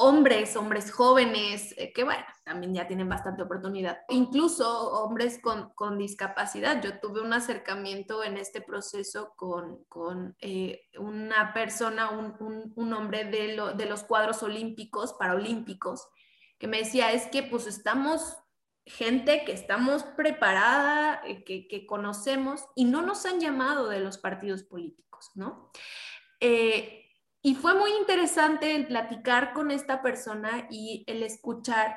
Hombres, 0.01 0.55
hombres 0.55 0.93
jóvenes, 0.93 1.75
eh, 1.77 1.93
que 1.93 2.05
bueno, 2.05 2.25
también 2.45 2.73
ya 2.73 2.87
tienen 2.87 3.09
bastante 3.09 3.43
oportunidad. 3.43 3.99
Incluso 4.09 4.93
hombres 4.93 5.41
con, 5.43 5.71
con 5.75 5.99
discapacidad. 5.99 6.81
Yo 6.81 7.01
tuve 7.01 7.21
un 7.21 7.33
acercamiento 7.33 8.23
en 8.23 8.37
este 8.37 8.61
proceso 8.61 9.35
con, 9.35 9.83
con 9.89 10.37
eh, 10.41 10.83
una 10.99 11.53
persona, 11.53 12.11
un, 12.11 12.73
un, 12.77 12.93
hombre 12.93 13.25
de, 13.25 13.57
lo, 13.57 13.73
de 13.73 13.87
los 13.87 14.05
cuadros 14.05 14.45
olímpicos, 14.45 15.15
paraolímpicos, 15.15 16.07
que 16.61 16.69
me 16.69 16.79
decía, 16.79 17.11
es 17.13 17.27
que 17.27 17.43
pues 17.43 17.67
estamos 17.67 18.37
gente 18.87 19.43
que 19.45 19.53
estamos 19.53 20.05
preparada, 20.05 21.23
eh, 21.27 21.43
que, 21.45 21.87
conocemos 21.87 22.67
y 22.77 22.85
no 22.85 23.03
nos 23.03 23.27
han 23.27 23.41
llamado 23.41 23.89
de 23.89 23.99
los 23.99 24.19
partidos 24.19 24.63
políticos, 24.63 25.33
¿no? 25.35 25.73
Y 27.43 27.55
fue 27.55 27.75
muy 27.75 27.93
interesante 27.93 28.75
el 28.75 28.87
platicar 28.87 29.53
con 29.53 29.71
esta 29.71 30.03
persona 30.03 30.67
y 30.71 31.05
el 31.07 31.23
escuchar 31.23 31.97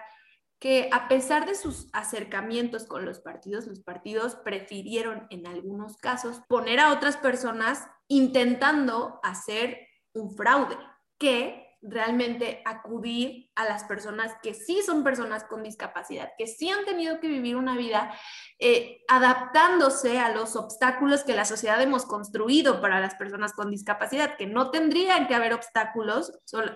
que 0.60 0.90
a 0.92 1.08
pesar 1.08 1.48
de 1.48 1.56
sus 1.56 1.90
acercamientos 1.92 2.86
con 2.86 3.04
los 3.04 3.20
partidos, 3.20 3.66
los 3.66 3.80
partidos 3.80 4.36
prefirieron 4.36 5.26
en 5.32 5.48
algunos 5.48 5.98
casos 5.98 6.42
poner 6.48 6.80
a 6.80 6.92
otras 6.94 7.18
personas 7.18 7.88
intentando 8.08 9.20
hacer 9.24 9.88
un 10.14 10.36
fraude, 10.36 10.78
que 11.18 11.71
realmente 11.82 12.62
acudir 12.66 13.50
a 13.56 13.66
las 13.66 13.84
personas 13.86 14.34
que 14.44 14.54
sí 14.54 14.82
son 14.86 15.04
personas 15.04 15.44
con 15.44 15.64
discapacidad, 15.64 16.32
que 16.38 16.46
sí 16.46 16.70
han 16.70 16.86
tenido 16.86 17.20
que 17.20 17.28
vivir 17.28 17.56
una 17.56 17.76
vida 17.76 18.14
eh, 18.60 19.02
adaptándose 19.08 20.20
a 20.20 20.30
los 20.30 20.56
obstáculos 20.56 21.24
que 21.24 21.34
la 21.34 21.46
sociedad 21.46 21.82
hemos 21.82 22.06
construido 22.06 22.82
para 22.82 23.00
las 23.00 23.16
personas 23.16 23.54
con 23.54 23.72
discapacidad, 23.72 24.38
que 24.38 24.46
no 24.46 24.70
tendrían 24.70 25.28
que 25.28 25.36
haber 25.36 25.54
obstáculos, 25.54 26.32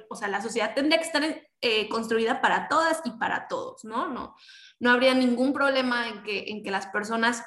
o 0.09 0.15
sea, 0.15 0.27
la 0.27 0.41
sociedad 0.41 0.73
tendría 0.73 0.97
que 0.97 1.05
estar 1.05 1.23
eh, 1.61 1.87
construida 1.89 2.41
para 2.41 2.67
todas 2.67 3.01
y 3.05 3.11
para 3.11 3.47
todos, 3.47 3.85
¿no? 3.85 4.09
No, 4.09 4.35
no 4.79 4.91
habría 4.91 5.13
ningún 5.13 5.53
problema 5.53 6.07
en 6.07 6.23
que, 6.23 6.45
en 6.47 6.63
que 6.63 6.71
las 6.71 6.87
personas 6.87 7.43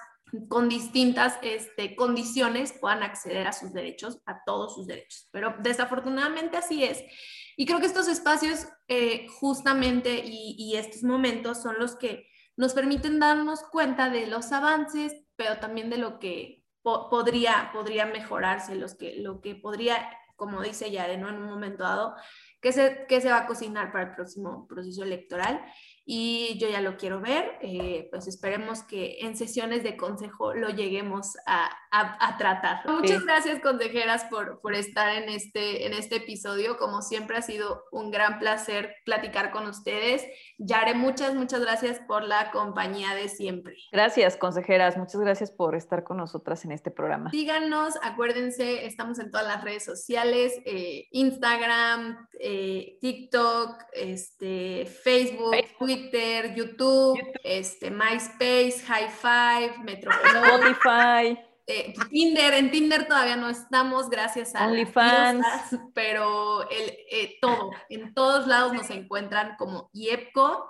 con 0.49 0.69
distintas 0.69 1.39
este, 1.43 1.97
condiciones 1.97 2.73
puedan 2.73 3.03
acceder 3.03 3.47
a 3.47 3.53
sus 3.53 3.73
derechos, 3.73 4.19
a 4.27 4.43
todos 4.45 4.75
sus 4.75 4.87
derechos. 4.87 5.29
Pero 5.31 5.55
desafortunadamente 5.61 6.57
así 6.57 6.85
es. 6.85 7.03
Y 7.61 7.67
creo 7.67 7.81
que 7.81 7.87
estos 7.87 8.07
espacios 8.07 8.69
eh, 8.87 9.27
justamente 9.41 10.23
y, 10.25 10.77
estos 10.77 11.03
momentos 11.03 11.61
son 11.61 11.77
los 11.81 11.97
que 11.97 12.29
nos 12.57 12.73
permiten 12.73 13.19
darnos 13.19 13.65
cuenta 13.65 14.11
de 14.11 14.29
los 14.29 14.53
avances, 14.53 15.13
pero 15.35 15.59
también 15.59 15.91
de 15.91 15.99
lo 15.99 16.21
que 16.21 16.65
podría, 16.85 17.71
podría 17.73 18.07
mejorarse, 18.07 18.77
los 18.77 18.95
que, 18.95 19.17
lo 19.17 19.41
que 19.41 19.57
podría, 19.57 20.09
como 20.37 20.63
dice 20.63 20.93
Yare, 20.93 21.19
¿no? 21.19 21.31
en 21.31 21.43
un 21.43 21.51
momento 21.51 21.83
dado, 21.83 22.15
que 22.61 22.71
se, 22.71 23.07
que 23.09 23.21
se 23.21 23.29
va 23.29 23.39
a 23.39 23.47
cocinar 23.47 23.91
para 23.91 24.11
el 24.11 24.15
próximo 24.15 24.69
proceso 24.69 25.03
electoral 25.03 25.65
y 26.11 26.57
yo 26.59 26.71
ya 26.71 26.81
lo 26.81 26.97
quiero 26.97 27.21
ver, 27.21 27.59
eh, 27.61 28.07
pues 28.13 28.29
esperemos 28.29 28.85
que 28.85 29.19
en 29.21 29.37
sesiones 29.37 29.83
de 29.83 29.97
consejo 29.97 30.55
lo 30.55 30.69
lleguemos 30.71 31.37
a, 31.45 31.71
a, 31.91 32.37
tratar. 32.39 32.87
Muchas 32.87 33.25
gracias 33.25 33.61
consejeras 33.61 34.25
por, 34.25 34.61
por 34.61 34.75
estar 34.75 35.15
en 35.15 35.29
este, 35.29 35.87
en 35.87 35.93
este 35.93 36.17
episodio, 36.17 36.77
como 36.77 37.03
siempre 37.03 37.37
ha 37.37 37.43
sido 37.43 37.85
un 37.91 38.11
gran 38.11 38.39
placer 38.39 38.97
platicar 39.05 39.51
con 39.51 39.67
ustedes. 39.67 40.25
Yare, 40.59 40.95
muchas, 40.95 41.35
muchas 41.35 41.61
gracias 41.61 42.01
por 42.01 42.23
la 42.23 42.51
compañía 42.51 43.15
de 43.15 43.29
siempre. 43.29 43.77
Gracias 43.93 44.37
consejeras, 44.37 44.97
muchas 44.97 45.21
gracias 45.21 45.51
por 45.51 45.75
estar 45.75 46.05
con 46.05 46.17
nosotras 46.17 46.65
en 46.65 46.73
este 46.73 46.91
programa. 46.91 47.31
Síganos, 47.31 47.95
acuérdense, 48.03 48.87
estamos 48.87 49.19
en 49.19 49.31
todas 49.31 49.47
las 49.47 49.65
redes 49.65 49.85
sociales, 49.85 50.61
eh, 50.65 51.09
Instagram, 51.13 52.29
eh, 52.41 52.99
TikTok, 53.01 53.85
este, 53.93 54.87
Facebook, 54.87 55.57
Twitter 55.79 55.99
Twitter, 56.19 56.55
YouTube, 56.55 57.19
este, 57.43 57.91
MySpace, 57.91 58.83
High 58.87 59.09
Five, 59.11 59.79
Metro 59.85 60.11
Spotify. 60.11 61.48
Eh, 61.69 61.93
Tinder, 62.09 62.55
en 62.55 62.71
Tinder 62.71 63.07
todavía 63.07 63.37
no 63.37 63.51
estamos, 63.51 64.09
gracias 64.09 64.55
a 64.55 64.67
OnlyFans, 64.67 65.47
pero 65.95 66.63
el, 66.71 66.97
eh, 67.11 67.37
todo, 67.43 67.71
en 67.91 68.15
todos 68.15 68.47
lados 68.47 68.73
nos 68.73 68.89
encuentran 68.89 69.55
como 69.57 69.91
IEPCO. 69.93 70.67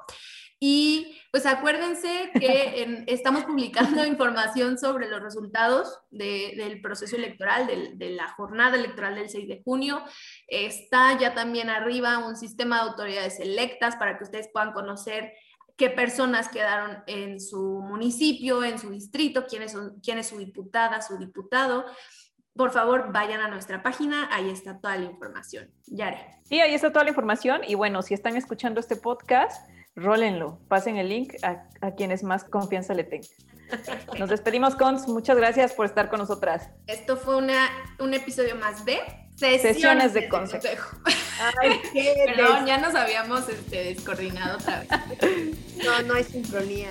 Y 0.60 1.16
pues 1.30 1.46
acuérdense 1.46 2.32
que 2.34 3.04
estamos 3.06 3.44
publicando 3.44 4.04
información 4.04 4.76
sobre 4.76 5.08
los 5.08 5.22
resultados 5.22 6.00
del 6.10 6.80
proceso 6.80 7.14
electoral, 7.14 7.68
de, 7.96 8.10
la 8.10 8.28
jornada 8.30 8.76
electoral 8.76 9.14
del 9.14 9.28
6 9.28 9.46
de 9.46 9.62
junio. 9.62 10.02
Está 10.48 11.16
ya 11.16 11.32
también 11.32 11.70
arriba 11.70 12.18
un 12.18 12.36
sistema 12.36 12.82
de 12.82 12.90
autoridades 12.90 13.38
electas 13.38 13.94
para 13.94 14.18
que 14.18 14.24
ustedes 14.24 14.48
puedan 14.52 14.72
conocer 14.72 15.32
qué 15.78 15.88
personas 15.88 16.48
quedaron 16.48 17.04
en 17.06 17.40
su 17.40 17.80
municipio, 17.80 18.64
en 18.64 18.78
su 18.78 18.90
distrito, 18.90 19.46
quién 19.48 19.62
es, 19.62 19.76
quién 20.02 20.18
es 20.18 20.26
su 20.26 20.36
diputada, 20.36 21.00
su 21.00 21.16
diputado. 21.16 21.86
Por 22.54 22.72
favor, 22.72 23.12
vayan 23.12 23.40
a 23.40 23.48
nuestra 23.48 23.80
página, 23.80 24.28
ahí 24.32 24.50
está 24.50 24.80
toda 24.80 24.96
la 24.96 25.04
información. 25.04 25.70
Yare. 25.86 26.40
Sí, 26.42 26.60
ahí 26.60 26.74
está 26.74 26.92
toda 26.92 27.04
la 27.04 27.10
información. 27.10 27.60
Y 27.66 27.76
bueno, 27.76 28.02
si 28.02 28.12
están 28.12 28.36
escuchando 28.36 28.80
este 28.80 28.96
podcast, 28.96 29.70
rólenlo, 29.94 30.58
pasen 30.66 30.96
el 30.96 31.08
link 31.08 31.34
a, 31.44 31.92
quienes 31.92 32.24
más 32.24 32.42
confianza 32.42 32.92
le 32.92 33.04
tengan. 33.04 33.30
Nos 34.18 34.28
despedimos, 34.28 34.74
Cons. 34.74 35.06
Muchas 35.06 35.36
gracias 35.36 35.74
por 35.74 35.86
estar 35.86 36.10
con 36.10 36.18
nosotras. 36.18 36.70
Esto 36.88 37.16
fue 37.16 37.36
una, 37.36 37.68
un 38.00 38.14
episodio 38.14 38.56
más 38.56 38.84
de 38.84 38.98
Sesiones, 39.38 40.14
de, 40.14 40.28
consejo. 40.28 40.96
Ay, 41.62 41.80
qué 41.92 42.24
Perdón, 42.34 42.66
ya 42.66 42.78
nos 42.78 42.96
habíamos 42.96 43.48
este, 43.48 43.84
descoordinado 43.84 44.58
otra 44.58 44.80
vez. 44.80 44.88
No, 45.84 46.02
no 46.02 46.14
hay 46.14 46.24
sincronía. 46.24 46.88